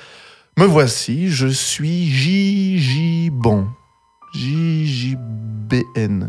[0.57, 3.29] Me voici, je suis J.J.
[3.31, 3.67] Bon.
[4.35, 6.27] J.J.B.N.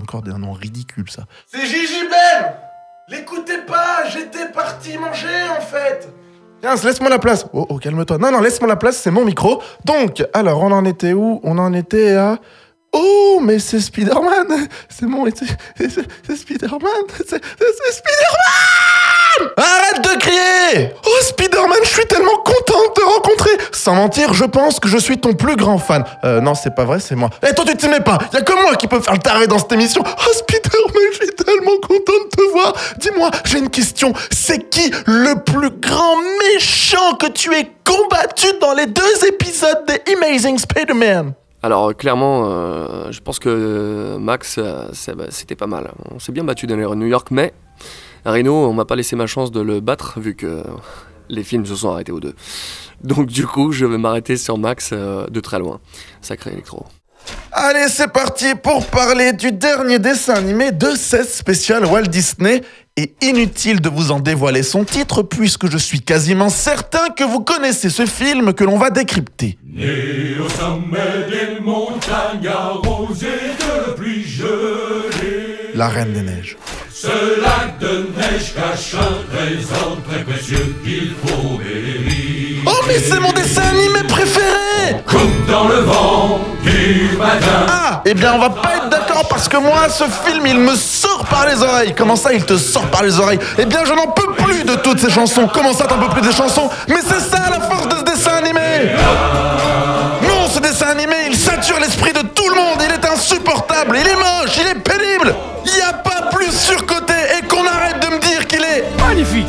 [0.00, 1.24] Encore des noms ridicules, ça.
[1.46, 2.08] C'est J.J.
[2.08, 2.54] Ben
[3.08, 6.12] L'écoutez pas, j'étais parti manger en fait.
[6.60, 7.46] Tiens, laisse-moi la place.
[7.52, 8.18] Oh, oh calme-toi.
[8.18, 9.62] Non, non, laisse-moi la place, c'est mon micro.
[9.84, 11.40] Donc, alors, on en était où?
[11.44, 12.38] On en était à.
[12.92, 15.26] Oh, mais c'est Spider-Man C'est mon.
[15.26, 17.92] C'est Spider-Man C'est c'est
[19.56, 24.44] Arrête de crier Oh, Spider-Man, je suis tellement content de te rencontrer Sans mentir, je
[24.44, 26.04] pense que je suis ton plus grand fan.
[26.24, 27.30] Euh, non, c'est pas vrai, c'est moi.
[27.42, 29.58] Eh, toi, tu t'aimais pas Y a que moi qui peux faire le taré dans
[29.58, 30.02] cette émission.
[30.06, 34.12] Oh, Spider-Man, je suis tellement content de te voir Dis-moi, j'ai une question.
[34.30, 36.16] C'est qui le plus grand
[36.54, 41.34] méchant que tu aies combattu dans les deux épisodes des Amazing Spider-Man?
[41.62, 45.90] Alors euh, clairement, euh, je pense que euh, Max, bah, c'était pas mal.
[46.14, 47.52] On s'est bien battu dans les New York, mais
[48.26, 50.62] Reno, on m'a pas laissé ma chance de le battre vu que
[51.28, 52.34] les films se sont arrêtés aux deux.
[53.02, 55.80] Donc du coup, je vais m'arrêter sur Max euh, de très loin.
[56.20, 56.86] Sacré électro.
[57.52, 62.62] Allez, c'est parti pour parler du dernier dessin animé de cette spéciale Walt Disney.
[62.98, 67.40] Et inutile de vous en dévoiler son titre puisque je suis quasiment certain que vous
[67.40, 69.58] connaissez ce film que l'on va décrypter.
[69.64, 73.65] Né au sommet des montagnes arrosées de pluie gelée.
[75.76, 76.56] La Reine des Neiges.
[76.90, 82.62] Ce lac de neige cache un trésor très précieux qu'il faut mériter.
[82.64, 85.02] Oh mais c'est mon dessin animé préféré.
[85.04, 87.66] Comme dans le vent du matin.
[87.68, 90.74] Ah Eh bien on va pas être d'accord parce que moi ce film il me
[90.74, 91.94] sort par les oreilles.
[91.94, 93.40] Comment ça il te sort par les oreilles?
[93.58, 95.46] Eh bien je n'en peux plus de toutes ces chansons.
[95.52, 96.70] Comment ça t'en peux plus des chansons?
[96.88, 98.92] Mais c'est ça la force de ce dessin animé.
[100.22, 102.82] Non ce dessin animé il sature l'esprit de tout le monde.
[102.82, 105.34] Il est insupportable, il est moche, il est pénible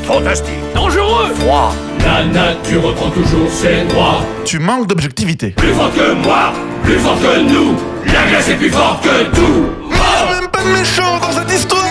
[0.07, 1.73] fantastique, dangereux, froid.
[1.99, 4.21] La nature reprend toujours ses droits.
[4.45, 6.53] Tu manques d'objectivité Plus fort que moi,
[6.83, 7.75] plus fort que nous.
[8.05, 9.65] La glace est plus forte que tout.
[9.89, 11.83] Mais a même pas de méchant dans cette histoire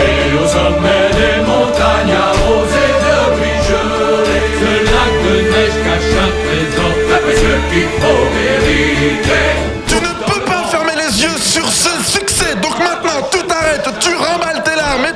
[0.00, 6.30] Et au sommet des montagnes arrosées de pluie gelée, ce lac de neige cache un
[6.44, 9.46] trésor très précieux qu'il faut mériter.
[9.88, 14.14] Tu ne peux pas fermer les yeux sur ce succès Donc maintenant tout arrête, tu
[14.14, 14.46] rentres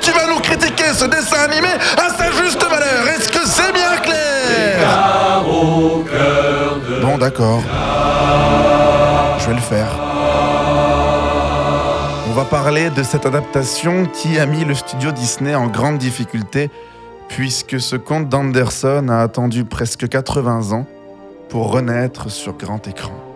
[0.00, 0.39] tu vas nous
[0.92, 3.08] ce dessin animé à sa juste valeur.
[3.08, 5.42] Est-ce que c'est bien clair
[7.02, 7.62] Bon, d'accord.
[9.38, 9.88] Je vais le faire.
[12.28, 16.70] On va parler de cette adaptation qui a mis le studio Disney en grande difficulté,
[17.28, 20.86] puisque ce conte d'Anderson a attendu presque 80 ans
[21.48, 23.29] pour renaître sur grand écran.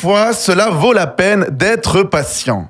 [0.00, 2.68] Cela vaut la peine d'être patient.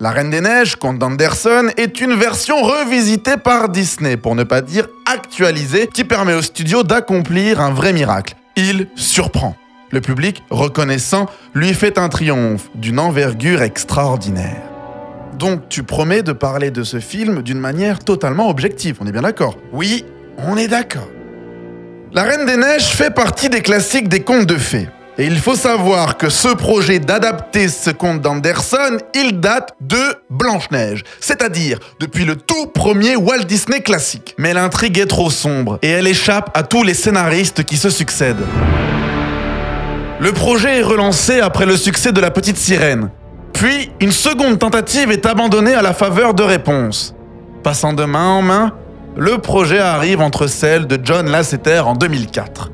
[0.00, 4.62] La Reine des Neiges, conte d'Anderson, est une version revisitée par Disney, pour ne pas
[4.62, 8.34] dire actualisée, qui permet au studio d'accomplir un vrai miracle.
[8.56, 9.56] Il surprend.
[9.90, 14.62] Le public, reconnaissant, lui fait un triomphe d'une envergure extraordinaire.
[15.38, 19.22] Donc tu promets de parler de ce film d'une manière totalement objective, on est bien
[19.22, 19.56] d'accord?
[19.72, 20.06] Oui,
[20.38, 21.08] on est d'accord.
[22.12, 24.88] La Reine des Neiges fait partie des classiques des contes de fées.
[25.20, 30.00] Et il faut savoir que ce projet d'adapter ce conte d'Anderson, il date de
[30.30, 34.34] Blanche-Neige, c'est-à-dire depuis le tout premier Walt Disney classique.
[34.38, 38.46] Mais l'intrigue est trop sombre et elle échappe à tous les scénaristes qui se succèdent.
[40.20, 43.10] Le projet est relancé après le succès de La Petite Sirène.
[43.52, 47.14] Puis, une seconde tentative est abandonnée à la faveur de réponses.
[47.62, 48.72] Passant de main en main,
[49.18, 52.70] le projet arrive entre celles de John Lasseter en 2004.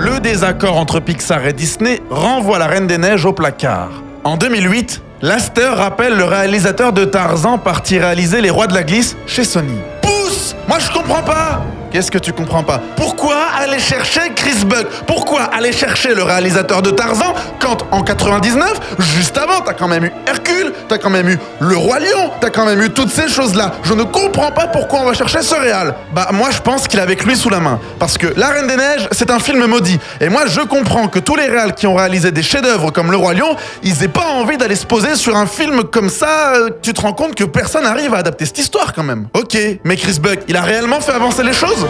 [0.00, 3.90] Le désaccord entre Pixar et Disney renvoie la Reine des Neiges au placard.
[4.22, 9.16] En 2008, Lasseter rappelle le réalisateur de Tarzan parti réaliser Les Rois de la Glisse
[9.26, 9.76] chez Sony.
[10.00, 12.80] Pousse Moi je comprends pas Qu'est-ce que tu comprends pas?
[12.96, 14.86] Pourquoi aller chercher Chris Buck?
[15.06, 18.72] Pourquoi aller chercher le réalisateur de Tarzan quand en 99,
[19.16, 22.50] juste avant, t'as quand même eu Hercule, t'as quand même eu Le Roi Lion, t'as
[22.50, 23.72] quand même eu toutes ces choses-là.
[23.82, 25.94] Je ne comprends pas pourquoi on va chercher ce réal.
[26.14, 27.80] Bah moi je pense qu'il a avec lui sous la main.
[27.98, 29.98] Parce que La Reine des Neiges, c'est un film maudit.
[30.20, 33.16] Et moi je comprends que tous les réals qui ont réalisé des chefs-d'œuvre comme Le
[33.16, 36.52] Roi Lion, ils aient pas envie d'aller se poser sur un film comme ça.
[36.54, 39.28] euh, Tu te rends compte que personne n'arrive à adapter cette histoire quand même.
[39.34, 41.86] Ok, mais Chris Buck, il a réellement fait avancer les choses?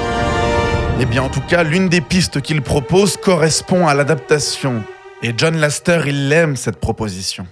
[1.01, 4.83] Eh bien, en tout cas, l'une des pistes qu'il propose correspond à l'adaptation.
[5.23, 7.47] Et John Laster, il aime cette proposition.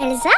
[0.00, 0.30] Elsa?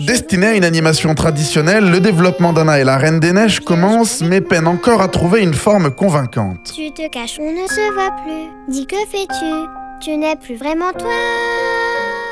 [0.00, 4.40] Destiné à une animation traditionnelle, le développement d'Anna et la Reine des Neiges commence, mais
[4.40, 6.72] peine encore à trouver une forme convaincante.
[6.74, 8.72] Tu te caches, on ne se voit plus.
[8.72, 9.68] Dis que fais-tu?
[10.00, 11.10] Tu n'es plus vraiment toi.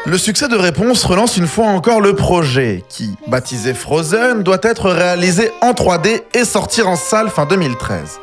[0.07, 4.88] Le succès de Réponse relance une fois encore le projet, qui, baptisé Frozen, doit être
[4.88, 8.20] réalisé en 3D et sortir en salle fin 2013.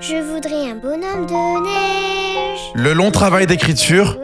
[0.00, 2.60] Je voudrais un bonhomme de neige.
[2.74, 4.18] Le long travail d'écriture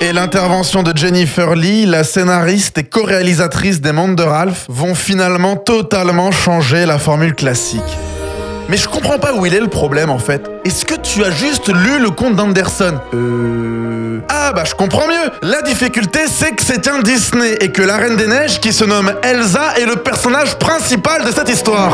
[0.00, 5.56] et l'intervention de Jennifer Lee, la scénariste et co-réalisatrice des Mondes de Ralph, vont finalement
[5.56, 7.98] totalement changer la formule classique.
[8.68, 10.48] Mais je comprends pas où il est le problème en fait.
[10.64, 12.98] Est-ce que tu as juste lu le conte d'Anderson?
[13.14, 14.20] Euh...
[14.28, 17.96] Ah bah je comprends mieux La difficulté c'est que c'est un Disney et que la
[17.96, 21.92] Reine des Neiges qui se nomme Elsa est le personnage principal de cette histoire.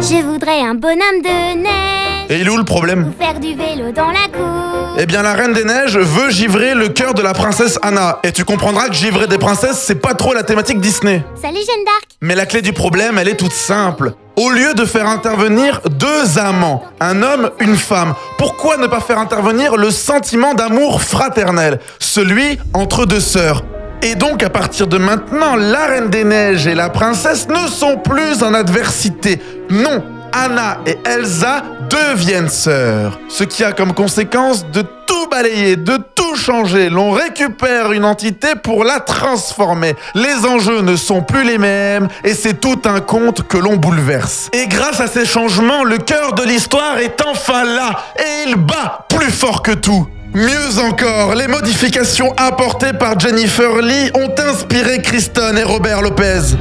[0.00, 2.09] Je voudrais un bonhomme de neige.
[2.30, 4.94] Et il est où le problème Pour faire du vélo dans la cour.
[4.96, 8.20] Eh bien, la Reine des Neiges veut givrer le cœur de la princesse Anna.
[8.22, 11.24] Et tu comprendras que givrer des princesses, c'est pas trop la thématique Disney.
[11.34, 12.06] Salut Jeanne d'Arc.
[12.20, 14.12] Mais la clé du problème, elle est toute simple.
[14.36, 19.18] Au lieu de faire intervenir deux amants, un homme, une femme, pourquoi ne pas faire
[19.18, 23.64] intervenir le sentiment d'amour fraternel, celui entre deux sœurs?
[24.02, 27.96] Et donc, à partir de maintenant, la Reine des Neiges et la princesse ne sont
[27.96, 29.40] plus en adversité.
[29.68, 30.02] Non,
[30.32, 33.18] Anna et Elsa deviennent sœurs.
[33.28, 36.88] Ce qui a comme conséquence de tout balayer, de tout changer.
[36.88, 39.94] L'on récupère une entité pour la transformer.
[40.14, 44.48] Les enjeux ne sont plus les mêmes et c'est tout un conte que l'on bouleverse.
[44.52, 49.06] Et grâce à ces changements, le cœur de l'histoire est enfin là et il bat
[49.08, 50.06] plus fort que tout.
[50.32, 56.54] Mieux encore, les modifications apportées par Jennifer Lee ont inspiré Kristen et Robert Lopez.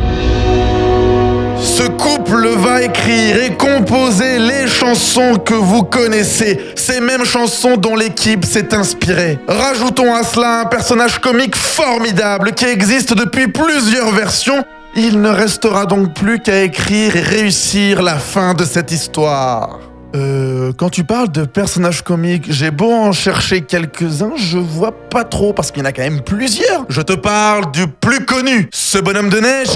[1.62, 7.95] Ce couple va écrire et composer les chansons que vous connaissez, ces mêmes chansons dont
[7.95, 9.39] l'équipe s'est inspirée.
[9.47, 14.64] Rajoutons à cela un personnage comique formidable qui existe depuis plusieurs versions.
[14.95, 19.80] Il ne restera donc plus qu'à écrire et réussir la fin de cette histoire.
[20.16, 25.24] Euh, quand tu parles de personnages comiques, j'ai beau en chercher quelques-uns, je vois pas
[25.24, 26.86] trop parce qu'il y en a quand même plusieurs.
[26.89, 29.76] Je te parle du plus connu, ce bonhomme de neige.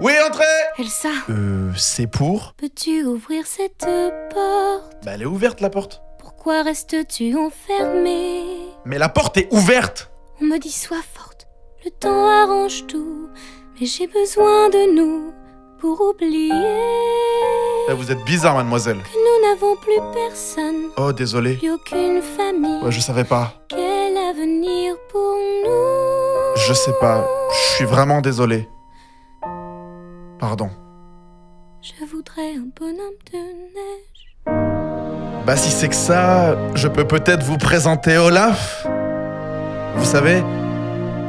[0.00, 0.44] Oui, entrez
[0.78, 3.78] Elsa, Euh, c'est pour peux-tu ouvrir cette
[4.30, 4.96] porte?
[5.04, 6.02] Bah, elle est ouverte la porte.
[6.18, 8.44] Pourquoi restes-tu enfermée
[8.84, 11.46] Mais la porte est ouverte On me dit sois forte,
[11.84, 13.28] le temps arrange tout,
[13.78, 15.32] mais j'ai besoin de nous
[15.78, 16.50] pour oublier.
[17.88, 18.98] Eh, vous êtes bizarre, mademoiselle.
[19.02, 21.56] que nous n'avons plus personne, Oh, désolé.
[21.56, 22.82] plus aucune famille.
[22.82, 23.52] Ouais, je savais pas.
[23.68, 25.34] Quel avenir pour
[25.64, 26.56] nous?
[26.56, 27.26] Je sais pas.
[27.50, 28.68] Je suis vraiment désolé.
[30.40, 30.70] Pardon.
[31.82, 33.38] Je voudrais un bonhomme de
[33.76, 35.44] neige.
[35.46, 38.86] Bah si c'est que ça, je peux peut-être vous présenter Olaf.
[39.96, 40.42] Vous savez,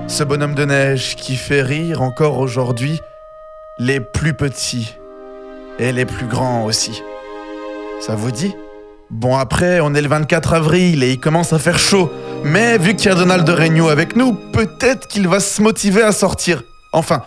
[0.07, 3.01] ce bonhomme de neige qui fait rire encore aujourd'hui
[3.79, 4.95] les plus petits
[5.77, 7.03] et les plus grands aussi.
[7.99, 8.55] Ça vous dit?
[9.09, 12.09] Bon après, on est le 24 avril et il commence à faire chaud.
[12.45, 16.13] Mais vu qu'il y a Donald Regnault avec nous, peut-être qu'il va se motiver à
[16.13, 16.63] sortir.
[16.93, 17.23] Enfin,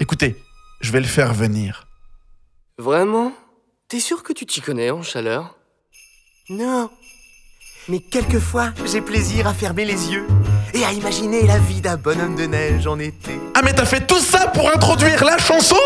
[0.00, 0.36] écoutez,
[0.82, 1.86] je vais le faire venir.
[2.78, 3.32] Vraiment?
[3.88, 5.56] T'es sûr que tu t'y connais en chaleur?
[6.50, 6.90] Non.
[7.88, 10.26] Mais quelquefois, j'ai plaisir à fermer les yeux
[10.74, 13.40] et à imaginer la vie d'un bonhomme de neige en été.
[13.54, 15.76] Ah mais t'as fait tout ça pour introduire la chanson?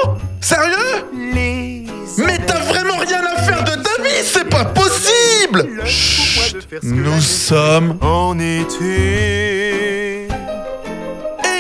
[0.40, 1.06] Sérieux?
[1.14, 1.84] Les
[2.18, 7.98] Mais t'as vraiment rien à faire de ta vie, c'est pas possible Chut, Nous sommes...
[8.00, 10.24] en été.
[10.26, 10.28] Et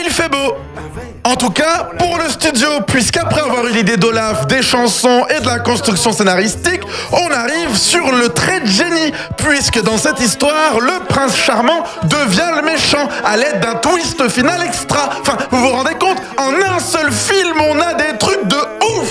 [0.04, 0.54] il fait beau
[1.26, 5.46] En tout cas, pour le studio, puisqu'après avoir eu l'idée d'Olaf, des chansons et de
[5.46, 11.04] la construction scénaristique, on arrive sur le trait de génie, puisque dans cette histoire, le
[11.08, 15.10] prince charmant devient le méchant à l'aide d'un twist final extra.
[15.20, 18.56] Enfin, vous vous rendez compte En un seul film, on a des trucs de
[18.94, 19.08] ouf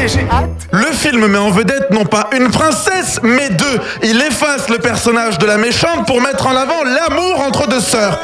[0.00, 0.50] Et j'ai hâte.
[0.70, 3.80] Le film met en vedette non pas une princesse, mais deux.
[4.04, 8.20] Il efface le personnage de la méchante pour mettre en avant l'amour entre deux sœurs.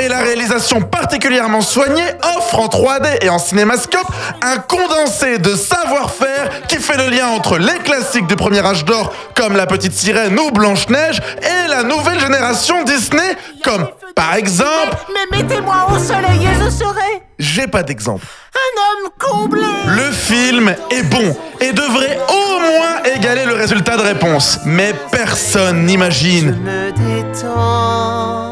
[0.00, 2.06] Et la réalisation particulièrement soignée
[2.38, 4.06] offre en 3D et en cinémascope
[4.40, 9.12] un condensé de savoir-faire qui fait le lien entre les classiques du premier âge d'or
[9.34, 14.96] comme La Petite Sirène ou Blanche-Neige et la nouvelle génération Disney comme par exemple...
[15.12, 18.24] Mais mettez-moi au soleil et je serai J'ai pas d'exemple.
[18.54, 19.62] un homme comblé.
[19.86, 24.60] Le film est bon et devrait au moins égaler le résultat de réponse.
[24.64, 28.49] Mais personne n'imagine Me détends.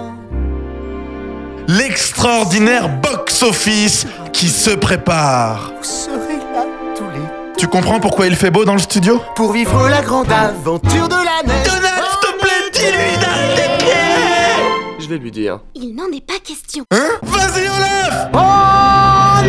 [1.68, 5.70] L'extraordinaire box-office qui se prépare.
[5.78, 6.64] Vous serez là
[6.96, 9.20] tous les Tu comprends pourquoi il fait beau dans le studio?
[9.36, 11.66] Pour vivre la grande aventure de la neige.
[11.66, 13.94] Donald, s'il te plaît, dis-lui d'arrêter
[14.98, 15.60] Je vais lui dire.
[15.74, 16.84] Il n'en est pas question.
[16.90, 17.10] Hein?
[17.22, 19.44] Vas-y, Olaf En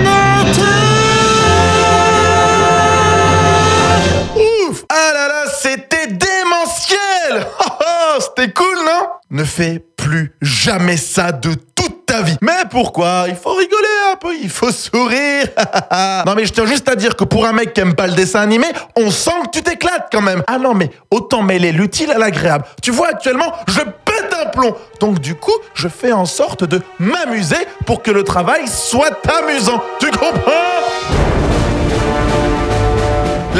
[4.69, 9.07] Ouf Ah là là, c'était démentiel Oh, oh, C'était cool, non?
[9.31, 11.53] Ne fais plus jamais ça de
[12.41, 13.25] Mais pourquoi?
[13.27, 15.47] Il faut rigoler un peu, il faut sourire.
[16.25, 18.13] non mais je tiens juste à dire que pour un mec qui aime pas le
[18.13, 20.43] dessin animé, on sent que tu t'éclates quand même.
[20.47, 22.65] Ah non mais autant mêler l'utile à l'agréable.
[22.81, 24.75] Tu vois actuellement, je pète un plomb.
[24.99, 29.81] Donc du coup, je fais en sorte de m'amuser pour que le travail soit amusant.
[29.99, 31.28] Tu comprends?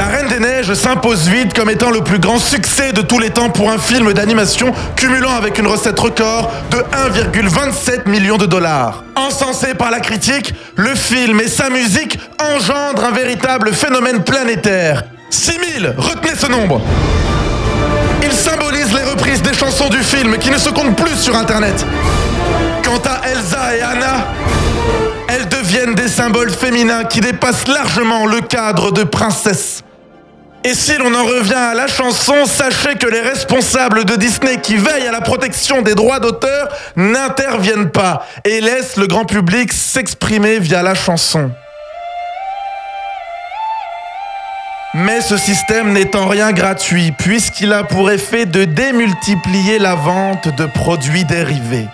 [0.10, 3.52] Reine des Neiges s'impose vite comme étant le plus grand succès de tous les temps
[3.52, 9.04] pour un film d'animation, cumulant avec une recette record de 1,27 million de dollars.
[9.16, 15.04] Encensé par la critique, le film et sa musique engendrent un véritable phénomène planétaire.
[15.30, 16.82] 6000, retenez ce nombre
[18.24, 21.86] Il symbolise les reprises des chansons du film qui ne se comptent plus sur Internet.
[22.84, 24.28] Quant à Elsa et Anna,
[25.28, 29.84] elles deviennent des symboles féminins qui dépassent largement le cadre de princesse.
[30.66, 34.76] Et si l'on en revient à la chanson, sachez que les responsables de Disney qui
[34.76, 40.60] veillent à la protection des droits d'auteur n'interviennent pas et laissent le grand public s'exprimer
[40.60, 41.50] via la chanson.
[44.94, 50.54] Mais ce système n'est en rien gratuit puisqu'il a pour effet de démultiplier la vente
[50.58, 51.88] de produits dérivés.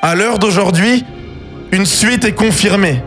[0.00, 1.04] À l'heure d'aujourd'hui,
[1.72, 3.02] une suite est confirmée.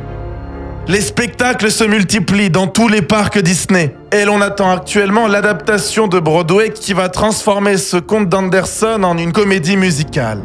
[0.90, 3.94] Les spectacles se multiplient dans tous les parcs Disney.
[4.12, 9.32] Et l'on attend actuellement l'adaptation de Broadway qui va transformer ce conte d'Anderson en une
[9.32, 10.42] comédie musicale.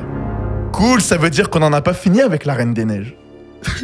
[0.71, 3.17] Cool, ça veut dire qu'on n'en a pas fini avec La Reine des Neiges.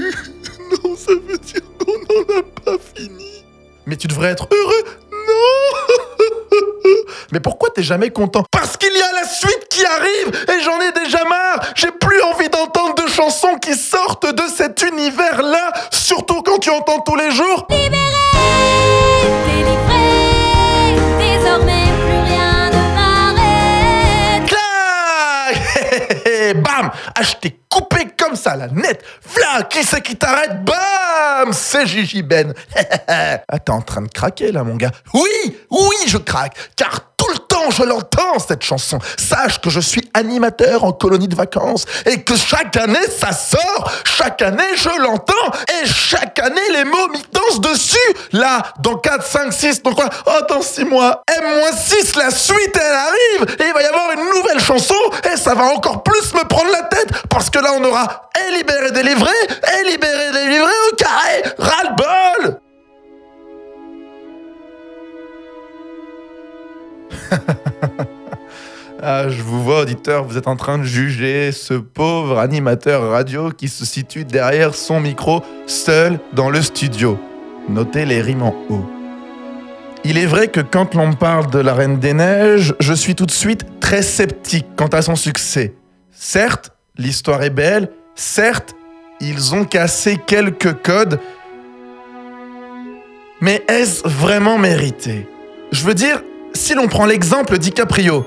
[0.85, 3.43] non, ça veut dire qu'on n'en a pas fini.
[3.87, 4.85] Mais tu devrais être heureux.
[5.13, 5.95] Non
[7.33, 8.45] Mais pourquoi t'es jamais content?
[8.51, 12.21] Parce qu'il y a la suite qui arrive et j'en ai déjà marre J'ai plus
[12.23, 17.31] envie d'entendre de chansons qui sortent de cet univers-là, surtout quand tu entends tous les
[17.31, 17.67] jours.
[17.69, 17.97] Délivré,
[21.19, 24.47] désormais plus rien ne m'arrête.
[24.47, 26.91] Clac Bam
[27.41, 29.03] t'ai coupé comme ça, la net.
[29.35, 30.65] V'là, qui c'est qui t'arrête?
[30.65, 32.53] Bam C'est Gigi Ben.
[33.09, 34.91] ah, t'es en train de craquer là, mon gars.
[35.15, 37.10] Oui, oui, je craque, car
[37.71, 38.99] je l'entends cette chanson.
[39.17, 43.91] Sache que je suis animateur en colonie de vacances et que chaque année ça sort,
[44.05, 45.35] chaque année je l'entends
[45.83, 47.99] et chaque année les mots m'y dansent dessus.
[48.33, 50.09] Là, dans 4, 5, 6, donc quoi?
[50.27, 54.31] Oh, dans 6 mois, M-6, la suite elle arrive et il va y avoir une
[54.37, 54.95] nouvelle chanson
[55.33, 58.57] et ça va encore plus me prendre la tête parce que là on aura et
[58.57, 61.43] libéré délivré et libéré délivré au carré.
[61.59, 62.61] Ras-le-bol
[69.03, 73.51] Ah, je vous vois, auditeur, vous êtes en train de juger ce pauvre animateur radio
[73.51, 77.19] qui se situe derrière son micro, seul dans le studio.
[77.71, 78.85] Notez les rimes en haut.
[80.05, 83.25] Il est vrai que quand l'on parle de la Reine des Neiges, je suis tout
[83.25, 85.75] de suite très sceptique quant à son succès.
[86.13, 88.75] Certes, l'histoire est belle, certes,
[89.23, 91.19] ils ont cassé quelques codes,
[93.41, 95.27] mais est-ce vraiment mérité?
[95.73, 96.23] Je veux dire,
[96.55, 98.27] si l'on prend l'exemple DiCaprio,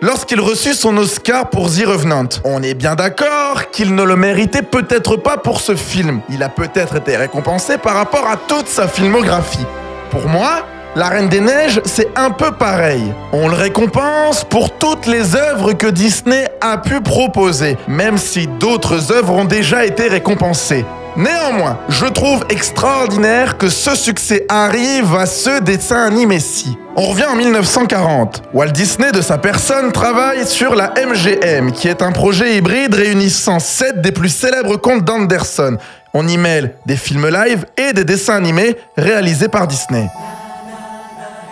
[0.00, 4.62] lorsqu'il reçut son Oscar pour The Revenant, on est bien d'accord qu'il ne le méritait
[4.62, 6.20] peut-être pas pour ce film.
[6.30, 9.66] Il a peut-être été récompensé par rapport à toute sa filmographie.
[10.10, 10.66] Pour moi,
[10.96, 13.12] La Reine des Neiges, c'est un peu pareil.
[13.32, 19.12] On le récompense pour toutes les œuvres que Disney a pu proposer, même si d'autres
[19.12, 20.84] œuvres ont déjà été récompensées.
[21.18, 26.78] Néanmoins, je trouve extraordinaire que ce succès arrive à ce dessin animé-ci.
[26.94, 28.44] On revient en 1940.
[28.54, 33.58] Walt Disney, de sa personne, travaille sur la MGM, qui est un projet hybride réunissant
[33.58, 35.76] sept des plus célèbres contes d'Anderson.
[36.14, 40.08] On y mêle des films live et des dessins animés réalisés par Disney.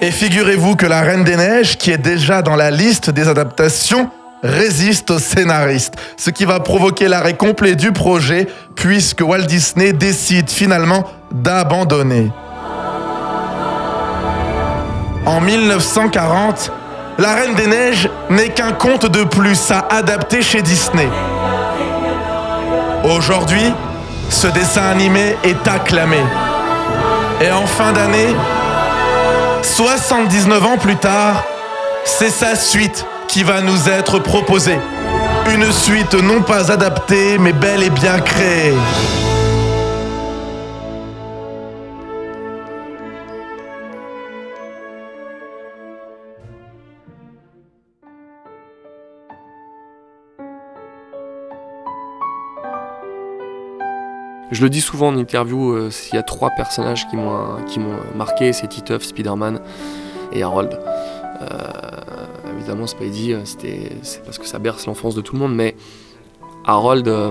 [0.00, 4.10] Et figurez-vous que La Reine des Neiges, qui est déjà dans la liste des adaptations,
[4.46, 10.50] résiste aux scénaristes, ce qui va provoquer l'arrêt complet du projet, puisque Walt Disney décide
[10.50, 12.30] finalement d'abandonner.
[15.26, 16.70] En 1940,
[17.18, 21.08] La Reine des Neiges n'est qu'un conte de plus à adapter chez Disney.
[23.04, 23.72] Aujourd'hui,
[24.30, 26.20] ce dessin animé est acclamé.
[27.40, 28.34] Et en fin d'année,
[29.62, 31.44] 79 ans plus tard,
[32.04, 34.78] c'est sa suite qui va nous être proposée.
[35.54, 38.74] Une suite non pas adaptée, mais bel et bien créée.
[54.52, 57.78] Je le dis souvent en interview, euh, s'il y a trois personnages qui m'ont qui
[57.78, 59.60] m'ont marqué, c'est Titeuf, Spider-Man
[60.32, 60.80] et Harold.
[61.42, 61.46] Euh,
[62.66, 65.76] évidemment, Spidey, euh, c'était, c'est parce que ça berce l'enfance de tout le monde, mais
[66.64, 67.30] Harold, euh,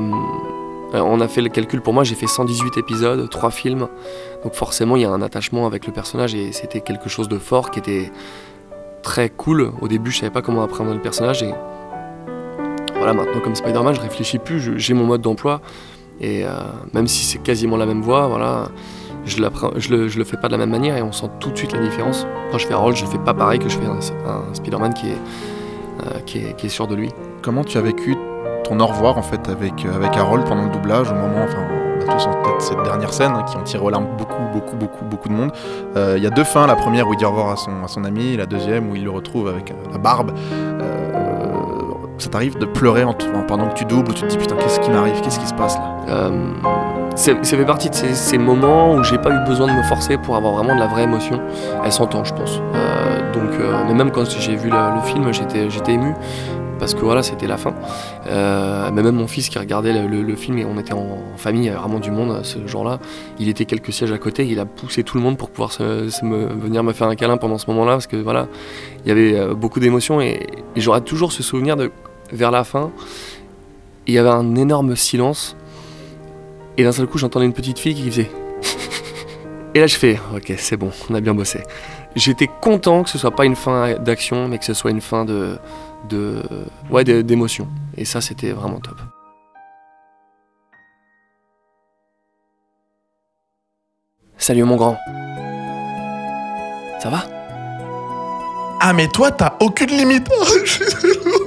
[0.94, 1.82] euh, on a fait le calcul.
[1.82, 3.88] Pour moi, j'ai fait 118 épisodes, 3 films,
[4.44, 7.38] donc forcément il y a un attachement avec le personnage et c'était quelque chose de
[7.38, 8.12] fort qui était
[9.04, 9.72] très cool.
[9.82, 11.54] Au début, je savais pas comment apprendre le personnage et
[12.96, 15.60] voilà, maintenant comme Spider-Man, je réfléchis plus, j'ai mon mode d'emploi
[16.22, 16.46] et
[16.94, 18.70] même si c'est quasiment la même voix, voilà,
[19.26, 19.38] je,
[19.78, 21.58] je, le, je le fais pas de la même manière et on sent tout de
[21.58, 22.26] suite la différence.
[22.52, 23.98] Quand je fais Harold, je fais pas pareil que je fais un,
[24.30, 25.18] un Spider-Man qui est,
[26.06, 27.12] euh, qui, est, qui est sûr de lui.
[27.42, 28.16] Comment tu as vécu
[28.64, 31.58] ton au revoir en fait avec, euh, avec Harold pendant le doublage au moment, enfin
[32.00, 34.42] on a tous en tête cette dernière scène hein, qui ont tiré aux larmes beaucoup,
[34.54, 35.52] beaucoup, beaucoup, beaucoup de monde.
[35.96, 37.72] Euh, Il y a deux fins, la première où il dit au revoir à son,
[37.84, 40.32] à son ami, et la deuxième où il le retrouve avec la barbe.
[40.52, 40.84] Euh,
[42.18, 44.56] ça t'arrive de pleurer en en- pendant que tu doubles, où tu te dis putain
[44.56, 46.30] qu'est-ce qui m'arrive, qu'est-ce qui se passe là?
[47.16, 50.36] Ça fait partie de ces, moments où j'ai pas eu besoin de me forcer pour
[50.36, 51.41] avoir vraiment de la vraie émotion.
[51.84, 52.59] Elle s'entend, je pense.
[52.74, 56.13] Euh, donc, euh, mais même quand j'ai vu le, film, j'étais, ému
[56.78, 57.74] parce que voilà, c'était la fin.
[58.28, 61.66] Euh, mais même mon fils qui regardait le, film et on était en, famille, il
[61.68, 62.99] y avait vraiment du monde ce jour-là.
[63.39, 66.84] Il était quelques sièges à côté, il a poussé tout le monde pour pouvoir venir
[66.84, 68.47] me faire un câlin pendant ce moment-là parce que voilà,
[69.05, 71.91] il y avait beaucoup d'émotions et, et j'aurai toujours ce souvenir de
[72.32, 72.91] vers la fin,
[74.07, 75.55] il y avait un énorme silence.
[76.78, 78.32] Et d'un seul coup, j'entendais une petite fille qui faisait.
[79.74, 81.62] Et là, je fais, ok, c'est bon, on a bien bossé.
[82.16, 85.26] J'étais content que ce soit pas une fin d'action, mais que ce soit une fin
[85.26, 85.58] de,
[86.10, 86.42] de,
[86.90, 87.68] ouais, d'émotion.
[87.98, 88.98] Et ça, c'était vraiment top.
[94.38, 94.98] Salut mon grand.
[97.00, 97.24] Ça va?
[98.80, 100.30] Ah mais toi t'as aucune limite.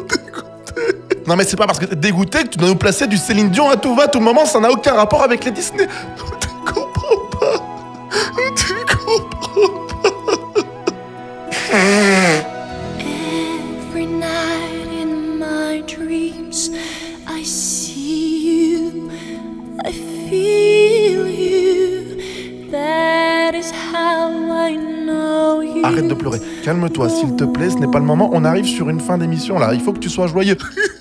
[1.29, 3.51] Non mais c'est pas parce que t'es dégoûté que tu dois nous placer du Céline
[3.51, 5.87] Dion à tout va, à tout moment, ça n'a aucun rapport avec les Disney.
[6.41, 7.61] Tu comprends pas.
[8.57, 9.85] Tu comprends
[13.91, 16.71] Every night in my dreams,
[17.29, 19.11] I see you,
[19.85, 22.71] I feel you.
[22.71, 25.85] That is how I know you.
[25.85, 26.41] arrête de pleurer.
[26.65, 28.31] Calme-toi, s'il te plaît, ce n'est pas le moment.
[28.33, 29.75] On arrive sur une fin d'émission là.
[29.75, 30.57] Il faut que tu sois joyeux.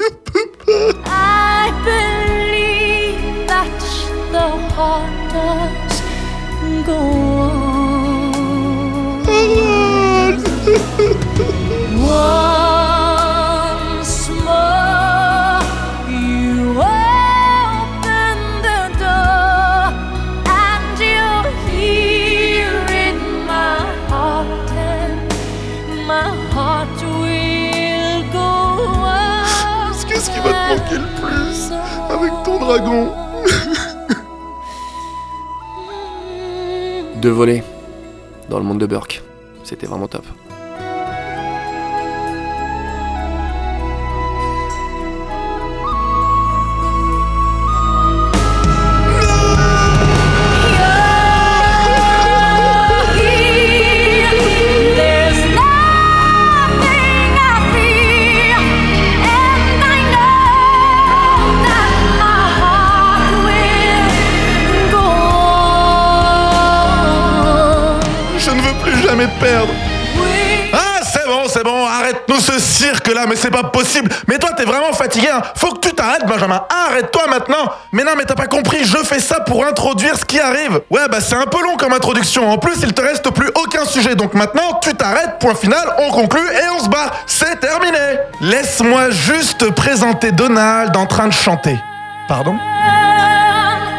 [30.18, 31.72] Qu'est-ce qui va te manquer le plus
[32.10, 33.14] avec ton dragon?
[37.22, 37.64] Deux volets
[38.49, 39.22] dans le monde de Burke.
[39.64, 40.26] C'était vraiment top.
[69.18, 69.74] Jamais te perdre.
[70.74, 74.11] Ah, c'est bon, c'est bon, arrête-nous ce cirque là, mais c'est pas possible.
[74.28, 75.41] Mais toi, t'es vraiment fatigué, hein.
[75.55, 76.61] Faut que tu t'arrêtes, Benjamin.
[76.70, 77.72] Arrête-toi maintenant.
[77.91, 80.82] Mais non, mais t'as pas compris, je fais ça pour introduire ce qui arrive.
[80.89, 82.49] Ouais, bah c'est un peu long comme introduction.
[82.49, 84.15] En plus, il te reste plus aucun sujet.
[84.15, 87.11] Donc maintenant, tu t'arrêtes, point final, on conclut et on se barre.
[87.26, 88.20] C'est terminé.
[88.41, 91.78] Laisse-moi juste présenter Donald en train de chanter.
[92.28, 92.55] Pardon?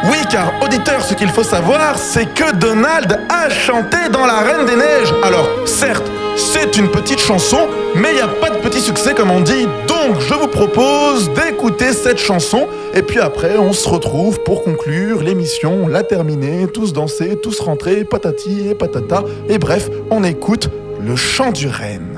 [0.04, 4.66] Oui, car auditeur, ce qu'il faut savoir, c'est que Donald a chanté dans La Reine
[4.66, 5.12] des Neiges.
[5.22, 9.30] Alors, certes, c'est une petite chanson, mais il n'y a pas de petit succès comme
[9.30, 9.66] on dit.
[9.88, 15.22] Donc, je vous propose d'écouter cette chanson, et puis après, on se retrouve pour conclure
[15.22, 19.24] l'émission, la terminer, tous danser, tous rentrer, patati et patata.
[19.48, 20.70] Et bref, on écoute
[21.00, 22.17] le chant du renne.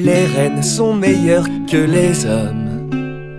[0.00, 3.30] Les reines sont meilleures que les hommes.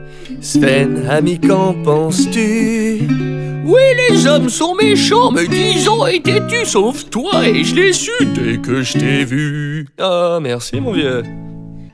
[0.42, 3.08] Sven, ami, qu'en penses-tu?
[3.66, 8.12] Oui, les hommes sont méchants, mais disons, et tu sauf toi, et je l'ai su
[8.36, 9.88] dès que je t'ai vu.
[10.02, 11.24] Oh, merci, mon vieux.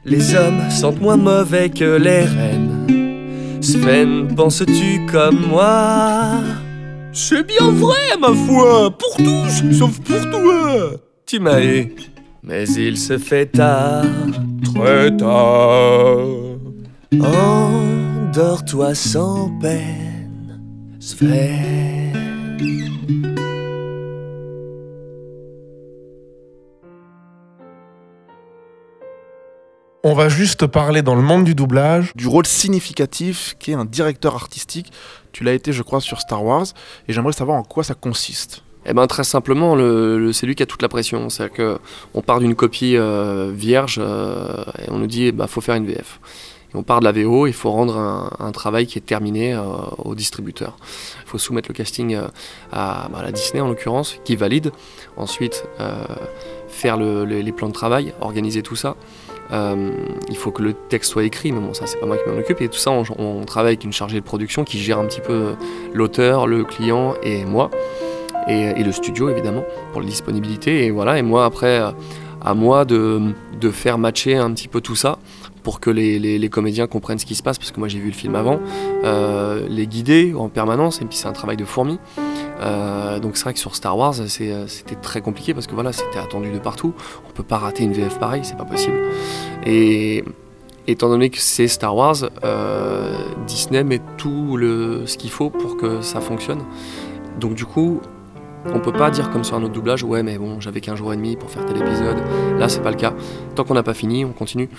[0.03, 3.59] Les hommes sentent moins mauvais que les reines.
[3.61, 6.39] Sven, penses-tu comme moi?
[7.13, 10.91] C'est bien vrai, ma foi, pour tous, sauf pour toi.
[11.27, 11.93] Tu m'as eu,
[12.45, 14.05] mais il se fait tard.
[14.73, 16.19] Très tard.
[17.13, 20.59] Endors-toi sans peine,
[20.99, 22.25] Sven.
[30.07, 32.11] On va juste parler dans le monde du doublage.
[32.15, 34.91] Du rôle significatif qu'est un directeur artistique.
[35.31, 36.67] Tu l'as été, je crois, sur Star Wars,
[37.07, 38.64] et j'aimerais savoir en quoi ça consiste.
[38.87, 41.29] Eh ben très simplement, le, c'est lui qui a toute la pression.
[41.29, 41.77] C'est-à-dire que
[42.13, 45.85] on part d'une copie euh, vierge euh, et on nous dit bah faut faire une
[45.87, 46.19] VF.
[46.77, 47.97] On part de la VO, il faut rendre
[48.37, 49.61] un, travail qui est terminé euh,
[50.03, 50.75] au distributeur.
[51.23, 54.71] Il faut soumettre le casting à, bah, à la Disney en l'occurrence, qui valide.
[55.15, 55.63] Ensuite
[56.67, 58.97] faire le- le- les plans de travail, organiser tout ça.
[59.53, 62.37] Il faut que le texte soit écrit, mais bon, ça c'est pas moi qui m'en
[62.37, 62.59] occupe.
[62.59, 65.53] Et tout ça, on travaille avec une chargée de production qui gère un petit peu
[65.93, 67.71] l'auteur, le client et moi
[68.47, 70.85] et, le studio évidemment pour la disponibilité.
[70.85, 71.81] Et voilà et moi après
[72.45, 73.33] à moi de,
[73.71, 75.17] faire matcher un petit peu tout ça
[75.63, 78.13] pour que les, comédiens comprennent ce qui se passe parce que moi j'ai vu le
[78.13, 78.59] film avant
[79.03, 81.97] euh, les guider en permanence et puis c'est un travail de fourmi.
[82.61, 85.91] Euh, donc c'est vrai que sur Star Wars euh, c'était très compliqué parce que voilà
[85.91, 86.93] c'était attendu de partout.
[87.27, 88.97] On peut pas rater une VF pareille c'est pas possible.
[89.65, 90.23] Et
[90.85, 92.29] étant donné que c'est Star Wars
[93.47, 96.61] Disney met tout le, ce qu'il faut pour que ça fonctionne.
[97.39, 98.01] Donc du coup
[98.73, 101.13] on peut pas dire comme sur un autre doublage, ouais, mais bon, j'avais qu'un jour
[101.13, 102.17] et demi pour faire tel épisode.
[102.57, 103.13] Là, c'est pas le cas.
[103.55, 104.69] Tant qu'on n'a pas fini, on continue.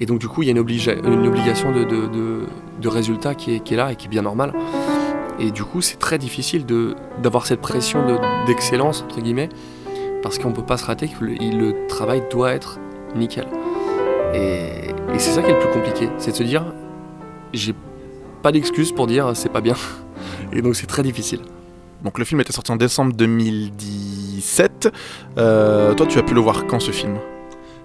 [0.00, 3.70] Et donc, du coup, il y a une, obliga- une obligation de, résultat qui est,
[3.72, 4.52] là et qui est bien normale.
[5.40, 6.64] Et du coup, c'est très difficile
[7.22, 9.48] d'avoir cette pression de- d'excellence, entre guillemets,
[10.22, 12.78] parce qu'on peut pas se rater, que le, il- le travail doit être
[13.14, 13.46] nickel.
[14.34, 16.64] Et, et c'est ça qui est le plus compliqué, c'est de se dire,
[17.52, 17.74] j'ai
[18.42, 19.74] pas d'excuse pour dire c'est pas bien.
[20.52, 21.40] Et donc, c'est très difficile.
[22.02, 24.92] Donc le film était sorti en décembre 2017.
[25.36, 27.18] Euh, toi, tu as pu le voir quand ce film?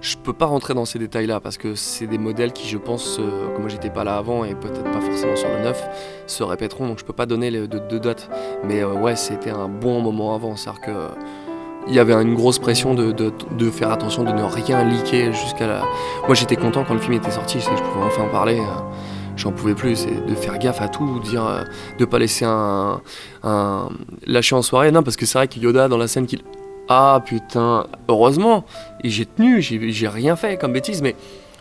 [0.03, 3.20] Je peux pas rentrer dans ces détails-là parce que c'est des modèles qui, je pense,
[3.20, 5.82] euh, comme moi j'étais pas là avant et peut-être pas forcément sur le neuf,
[6.28, 6.89] se répéteront.
[6.89, 8.30] Donc je peux pas donner les deux de dates.
[8.66, 10.57] Mais euh, ouais, c'était un bon moment avant.
[10.57, 11.07] C'est-à-dire que euh,
[11.88, 15.84] il y avait une grosse pression de, faire attention de ne rien leaker jusqu'à la.
[16.26, 18.61] Moi j'étais content quand le film était sorti, je pouvais enfin en parler.
[19.36, 19.96] J'en pouvais plus.
[19.96, 21.64] C'est de faire gaffe à tout, dire, euh,
[22.00, 23.02] de pas laisser un,
[24.26, 24.92] lâcher en soirée.
[24.92, 26.42] Non, parce que c'est vrai que Yoda dans la scène qu'il
[26.90, 28.66] ah putain, heureusement,
[29.04, 31.16] et j'ai tenu, j'ai rien fait comme bêtise, mais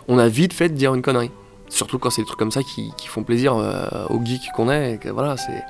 [0.08, 1.30] on a vite fait de dire une connerie.
[1.68, 4.98] Surtout quand c'est des trucs comme ça qui, font plaisir euh, aux geeks qu'on est.
[5.10, 5.62] voilà, c'est,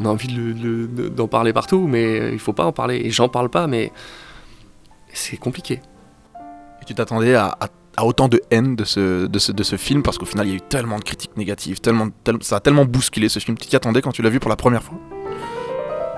[0.00, 3.00] on a envie d'en parler partout, mais il faut pas en parler.
[3.04, 3.92] Et j'en parle pas, mais
[5.12, 5.80] c'est compliqué.
[6.82, 7.56] Et tu t'attendais à-
[7.98, 10.50] à autant de haine de ce, de ce, de ce film parce qu'au final il
[10.50, 13.58] y a eu tellement de critiques négatives, tellement, tel- ça a tellement bousculé ce film.
[13.58, 14.96] Tu t'y attendais quand tu l'as vu pour la première fois?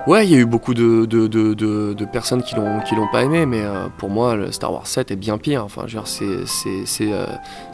[0.07, 3.23] Ouais, il y a eu beaucoup de, de, de, personnes qui l'ont qui l'ont pas
[3.23, 5.63] aimé, mais euh, pour moi, Star Wars 7 est bien pire.
[5.63, 7.25] Enfin, c'est euh,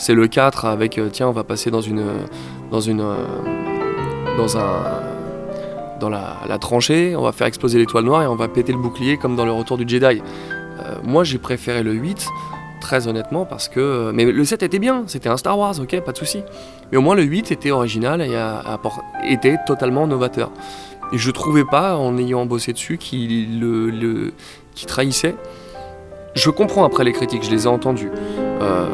[0.09, 2.03] le 4 avec euh, tiens, on va passer dans une
[2.71, 4.83] dans une euh, dans un
[6.01, 8.77] dans la, la tranchée, on va faire exploser l'étoile noire et on va péter le
[8.77, 10.21] bouclier comme dans le Retour du Jedi.
[11.03, 12.27] Moi, j'ai préféré le 8
[12.79, 15.99] très honnêtement parce que euh, mais le 7 était bien, c'était un Star Wars, OK,
[16.01, 16.43] pas de souci.
[16.91, 18.79] Mais au moins le 8 était original et a,
[19.25, 20.51] était totalement novateur.
[21.13, 24.33] Et je trouvais pas, en ayant bossé dessus, qu'il le,
[24.87, 25.35] trahissait.
[26.35, 28.11] Je comprends après les critiques, je les ai entendues.
[28.61, 28.87] Euh,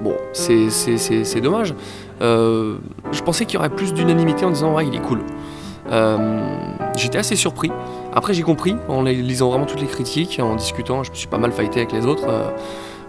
[0.00, 1.74] bon, c'est, dommage.
[2.22, 2.76] Euh,
[3.12, 5.20] je pensais qu'il y aurait plus d'unanimité en disant ouais, il est cool.
[6.96, 7.70] J'étais assez surpris.
[8.14, 11.02] Après, j'ai compris en lisant vraiment toutes les critiques, en discutant.
[11.04, 12.26] Je me suis pas mal fighté avec les autres.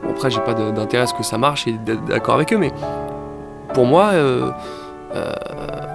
[0.10, 2.58] Après, j'ai pas de- d'intérêt à ce que ça marche et d'être d'accord avec eux,
[2.58, 2.72] mais
[3.74, 4.10] pour moi.
[4.14, 4.52] euh,
[5.16, 5.32] euh,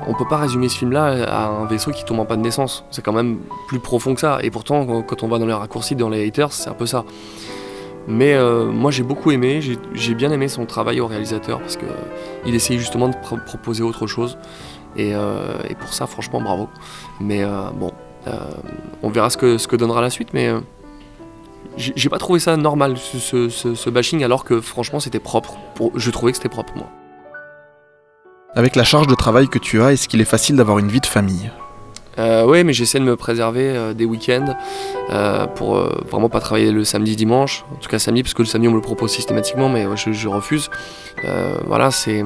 [0.08, 2.82] on peut pas résumer ce film-là à un vaisseau qui tombe en panne d'essence.
[2.90, 3.38] C'est quand même
[3.68, 4.38] plus profond que ça.
[4.42, 7.04] Et pourtant, quand- on va dans les raccourcis, dans les haters, c'est un peu ça.
[8.08, 9.60] Mais euh, moi, j'ai beaucoup aimé.
[9.92, 11.84] J'ai bien aimé son travail au réalisateur parce que
[12.46, 14.38] il essayait justement de pro- proposer autre chose.
[14.96, 16.68] Et, euh, et pour ça, franchement, bravo.
[17.20, 17.92] Mais euh, bon,
[19.02, 20.30] on verra ce que, ce que donnera la suite.
[20.32, 20.50] Mais
[21.76, 25.54] j'ai pas trouvé ça normal, ce, ce- bashing, alors que franchement, c'était propre.
[25.74, 26.86] Pour- je trouvais que c'était propre, moi.
[28.54, 31.00] Avec la charge de travail que tu as, est-ce qu'il est facile d'avoir une vie
[31.00, 31.50] de famille?
[32.18, 34.54] Euh, oui, mais j'essaie de me préserver euh, des week-ends
[35.10, 35.76] euh, pour
[36.10, 37.64] vraiment pas travailler le samedi, dimanche.
[37.72, 40.12] En tout cas samedi, parce que le samedi on me le propose systématiquement, mais je,
[40.12, 40.68] je refuse.
[41.66, 42.22] Voilà, c'est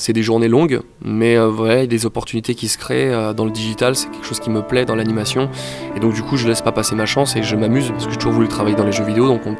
[0.00, 3.50] c'est des journées longues, mais euh, a des opportunités qui se créent euh, dans le
[3.50, 3.94] digital.
[3.94, 5.50] C'est quelque chose qui me plaît dans l'animation,
[5.94, 8.12] et donc du coup je laisse pas passer ma chance et je m'amuse parce que
[8.12, 9.56] j'ai toujours voulu travailler dans les jeux vidéo, donc on,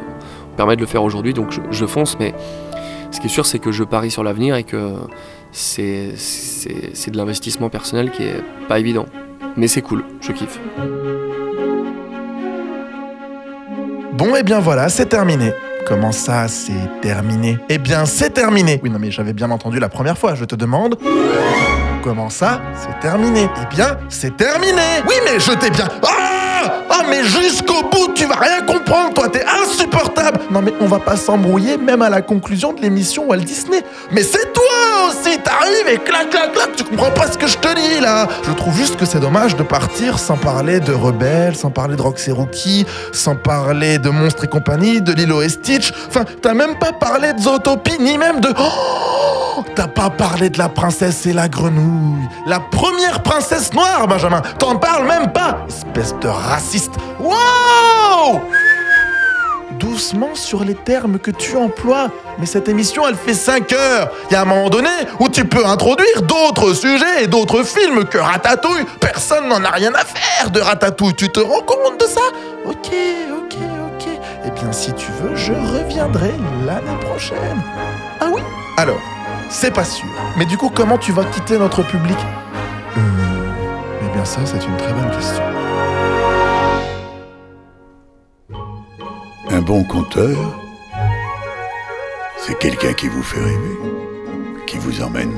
[0.57, 2.19] permet de le faire aujourd'hui, donc je, je fonce.
[2.19, 2.35] Mais
[3.13, 4.95] ce qui est sûr, c'est que je parie sur l'avenir et que
[5.53, 9.07] c'est de l'investissement personnel qui est pas évident.
[9.57, 10.59] Mais c'est cool, je kiffe.
[14.15, 15.53] Bon, et bien voilà, c'est terminé.
[15.91, 18.79] Comment ça, c'est terminé Eh bien, c'est terminé.
[18.81, 20.37] Oui, non, mais j'avais bien entendu la première fois.
[20.37, 20.97] Je te demande.
[22.05, 23.49] Comment ça, c'est terminé?
[23.61, 25.03] Eh bien, c'est terminé.
[25.09, 25.89] Oui, mais je t'ai bien.
[26.91, 29.29] Ah, mais jusqu'au bout, tu vas rien comprendre, toi.
[29.29, 30.41] T'es insupportable.
[30.51, 33.83] Non, mais on va pas s'embrouiller, même à la conclusion de l'émission Walt Disney.
[34.11, 35.39] Mais c'est toi aussi.
[35.39, 36.75] T'arrives et clac, clac, clac.
[36.77, 38.27] Tu comprends pas ce que je te dis là.
[38.47, 42.03] Je trouve juste que c'est dommage de partir sans parler de Rebelle, sans parler de
[42.03, 45.93] Roxy Rookie, sans parler de Monstres et compagnie, de Lilo et Stitch.
[46.09, 48.49] Enfin, t'as même pas parlé de Zootopie, ni même de.
[48.59, 52.29] Oh T'as pas parlé de la princesse et la grenouille.
[52.47, 54.43] La première princesse noire, Benjamin.
[54.59, 55.65] T'en parles même pas.
[55.69, 56.93] Espèce de raciste.
[57.19, 58.41] Wow
[59.79, 62.09] Doucement sur les termes que tu emploies.
[62.39, 64.11] Mais cette émission, elle fait 5 heures.
[64.31, 68.05] Il y a un moment donné où tu peux introduire d'autres sujets et d'autres films
[68.05, 68.85] que Ratatouille.
[69.01, 71.15] Personne n'en a rien à faire de Ratatouille.
[71.15, 72.21] Tu te rends compte de ça?
[72.67, 72.91] Ok,
[73.33, 73.57] ok,
[73.97, 74.09] ok.
[74.45, 76.33] Eh bien, si tu veux, je reviendrai
[76.67, 77.63] l'année prochaine.
[78.21, 78.43] Ah oui?
[78.77, 79.01] Alors,
[79.49, 80.09] c'est pas sûr.
[80.37, 82.17] Mais du coup, comment tu vas quitter notre public
[82.97, 83.01] Euh.
[84.03, 85.43] Eh bien, ça, c'est une très bonne question.
[89.51, 90.37] Un bon conteur,
[92.37, 93.79] c'est quelqu'un qui vous fait rêver,
[94.67, 95.35] qui vous emmène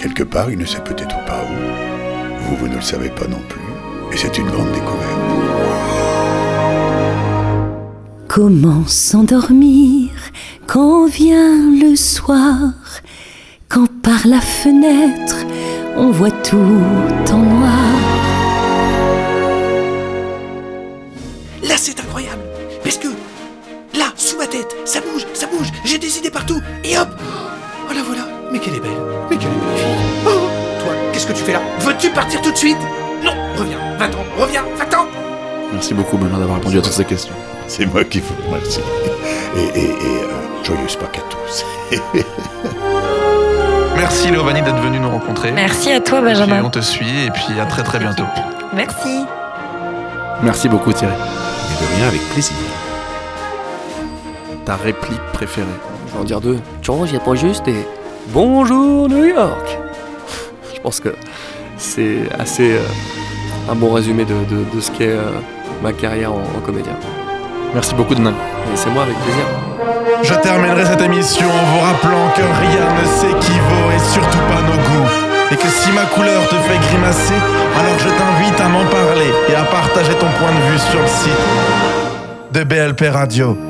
[0.00, 2.42] quelque part, il ne sait peut-être pas où.
[2.42, 3.60] Vous, vous ne le savez pas non plus.
[4.12, 5.49] Et c'est une grande découverte.
[8.32, 10.10] Comment s'endormir
[10.68, 12.70] quand vient le soir,
[13.68, 15.34] quand par la fenêtre
[15.96, 16.56] on voit tout
[17.32, 17.72] en noir?
[21.64, 22.42] Là, c'est incroyable.
[22.84, 23.08] Parce que
[23.98, 25.72] là, sous ma tête, ça bouge, ça bouge?
[25.84, 26.60] J'ai des idées partout.
[26.84, 27.08] Et hop
[27.90, 28.28] Oh la voilà.
[28.52, 28.92] Mais qu'elle est belle.
[29.28, 30.22] Mais quelle est belle fille.
[30.24, 31.62] Oh Toi, qu'est-ce que tu fais là?
[31.80, 32.78] Veux-tu partir tout de suite?
[33.24, 33.80] Non Reviens.
[33.98, 34.22] Va-t'en.
[34.40, 34.62] Reviens.
[34.78, 35.06] Va-t'en.
[35.72, 37.34] Merci beaucoup, Benoît, d'avoir répondu à toutes ces questions.
[37.70, 38.80] C'est moi qui vous remercie.
[39.56, 39.90] Et, et, et
[40.24, 41.64] euh, joyeuse Pâques à tous.
[43.96, 45.52] Merci Léovanie d'être venu nous rencontrer.
[45.52, 46.62] Merci à toi, Et puis, Benjamin.
[46.64, 48.24] on te suit et puis à très très bientôt.
[48.74, 49.24] Merci.
[50.42, 51.12] Merci beaucoup, Thierry.
[51.14, 52.56] Et de rien, avec plaisir.
[54.64, 55.66] Ta réplique préférée
[56.08, 56.58] Je vais en dire deux.
[56.82, 57.86] Tu vois, j'ai pas juste et
[58.28, 59.78] Bonjour New York.
[60.74, 61.14] Je pense que
[61.76, 62.80] c'est assez euh,
[63.70, 65.30] un bon résumé de, de- de ce qu'est euh,
[65.82, 66.92] ma carrière en, en comédien.
[67.74, 68.36] Merci beaucoup Donald.
[68.72, 69.44] Et c'est moi avec plaisir.
[70.22, 74.76] Je terminerai cette émission en vous rappelant que rien ne s'équivaut et surtout pas nos
[74.76, 75.08] goûts.
[75.52, 77.34] Et que si ma couleur te fait grimacer,
[77.78, 81.06] alors je t'invite à m'en parler et à partager ton point de vue sur le
[81.06, 83.69] site de BLP Radio.